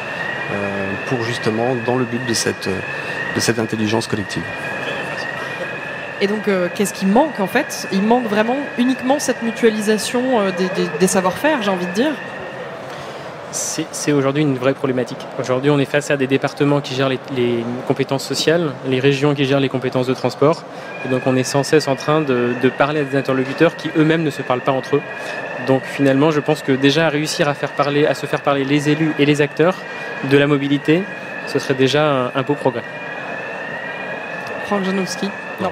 pour 1.07 1.21
justement 1.23 1.75
dans 1.85 1.97
le 1.97 2.05
but 2.05 2.25
de 2.25 2.33
cette 2.33 3.59
intelligence 3.59 4.07
collective. 4.07 4.43
Et 6.21 6.27
donc, 6.27 6.49
qu'est-ce 6.75 6.93
qui 6.93 7.05
manque 7.05 7.41
en 7.41 7.47
fait? 7.47 7.89
Il 7.91 8.03
manque 8.03 8.27
vraiment 8.27 8.55
uniquement 8.77 9.19
cette 9.19 9.43
mutualisation 9.43 10.45
des 10.99 11.07
savoir-faire, 11.07 11.61
j'ai 11.61 11.71
envie 11.71 11.87
de 11.87 11.91
dire 11.91 12.13
c'est 13.55 14.11
aujourd'hui 14.11 14.41
une 14.41 14.57
vraie 14.57 14.73
problématique. 14.73 15.17
Aujourd'hui, 15.39 15.69
on 15.69 15.79
est 15.79 15.85
face 15.85 16.11
à 16.11 16.17
des 16.17 16.27
départements 16.27 16.81
qui 16.81 16.93
gèrent 16.93 17.09
les, 17.09 17.19
compétences 17.87 18.25
sociales, 18.25 18.71
les 18.87 18.99
régions 18.99 19.33
qui 19.33 19.45
gèrent 19.45 19.59
les 19.59 19.69
compétences 19.69 20.07
de 20.07 20.13
transport. 20.13 20.63
Et 21.05 21.09
donc, 21.09 21.21
on 21.25 21.35
est 21.35 21.43
sans 21.43 21.63
cesse 21.63 21.87
en 21.87 21.95
train 21.95 22.21
de, 22.21 22.69
parler 22.77 23.01
à 23.01 23.03
des 23.03 23.17
interlocuteurs 23.17 23.75
qui 23.75 23.89
eux-mêmes 23.97 24.23
ne 24.23 24.29
se 24.29 24.41
parlent 24.41 24.61
pas 24.61 24.71
entre 24.71 24.97
eux. 24.97 25.01
Donc, 25.67 25.83
finalement, 25.83 26.31
je 26.31 26.39
pense 26.39 26.61
que 26.61 26.73
déjà 26.73 27.07
réussir 27.09 27.47
à, 27.47 27.53
faire 27.53 27.71
parler, 27.71 28.05
à 28.05 28.13
se 28.13 28.25
faire 28.25 28.41
parler 28.41 28.65
les 28.65 28.89
élus 28.89 29.13
et 29.19 29.25
les 29.25 29.41
acteurs 29.41 29.75
de 30.29 30.37
la 30.37 30.47
mobilité, 30.47 31.03
ce 31.47 31.59
serait 31.59 31.75
déjà 31.75 32.31
un, 32.35 32.41
beau 32.41 32.55
progrès. 32.55 32.83
Franck 34.65 34.83
Janowski. 34.83 35.29
Non, 35.61 35.71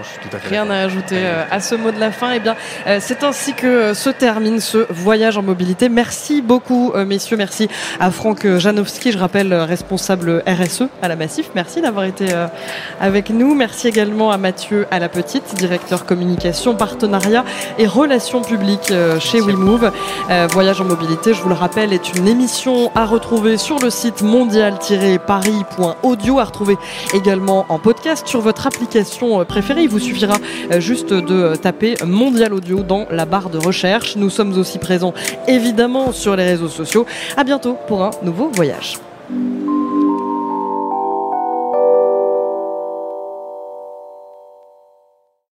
rien 0.50 0.70
à 0.70 0.78
ajouter 0.78 1.18
euh, 1.18 1.44
à 1.52 1.60
ce 1.60 1.76
mot 1.76 1.92
de 1.92 2.00
la 2.00 2.12
fin. 2.12 2.32
Eh 2.32 2.40
bien, 2.40 2.56
euh, 2.88 3.00
c'est 3.02 3.24
ainsi 3.24 3.54
que 3.54 3.68
euh, 3.68 3.94
se 3.94 4.10
termine 4.10 4.62
ce 4.62 4.86
voyage 4.90 5.38
en 5.38 5.44
mobilité. 5.44 5.90
Merci 5.90 6.42
beaucoup, 6.42 6.94
messieurs. 7.06 7.36
Merci 7.38 7.70
à 8.00 8.10
Franck 8.12 8.48
Janowski, 8.58 9.12
je 9.12 9.18
rappelle, 9.18 9.54
responsable 9.54 10.44
RSE 10.48 10.84
à 11.02 11.08
la 11.08 11.16
Massif. 11.16 11.50
Merci 11.56 11.82
d'avoir 11.82 12.06
été 12.06 12.28
avec 13.00 13.30
nous. 13.30 13.56
Merci 13.56 13.88
également 13.88 14.32
à 14.32 14.38
Mathieu 14.38 14.86
à 14.92 15.00
la 15.00 15.08
Petite, 15.10 15.56
directeur 15.56 16.06
communication, 16.06 16.76
partenariat 16.76 17.46
et 17.78 17.88
relations 17.88 18.42
publiques 18.42 18.94
chez 19.20 19.42
WeMove. 19.42 19.92
Voyage 20.52 20.82
en 20.82 20.86
mobilité, 20.86 21.34
je 21.34 21.42
vous 21.42 21.50
le 21.50 21.56
rappelle, 21.56 21.92
est 21.94 22.14
une 22.16 22.28
émission 22.28 22.92
à 22.96 23.06
retrouver 23.06 23.58
sur 23.58 23.80
le 23.80 23.90
site 23.90 24.22
mondial-paris.audio, 24.22 26.40
à 26.40 26.44
retrouver 26.44 26.78
également 27.14 27.66
en 27.70 27.80
podcast 27.80 28.28
sur 28.28 28.42
votre 28.42 28.68
application 28.68 29.44
préférée 29.46 29.73
il 29.82 29.90
vous 29.90 30.00
suffira 30.00 30.38
euh, 30.72 30.80
juste 30.80 31.14
de 31.14 31.56
taper 31.56 31.96
Mondial 32.06 32.54
Audio 32.54 32.84
dans 32.84 33.08
la 33.10 33.26
barre 33.26 33.50
de 33.50 33.58
recherche. 33.58 34.16
Nous 34.16 34.30
sommes 34.30 34.58
aussi 34.58 34.78
présents 34.78 35.14
évidemment 35.48 36.12
sur 36.12 36.36
les 36.36 36.46
réseaux 36.46 36.70
sociaux. 36.70 37.06
À 37.38 37.44
bientôt 37.44 37.78
pour 37.88 38.04
un 38.04 38.12
nouveau 38.24 38.50
voyage. 38.50 38.98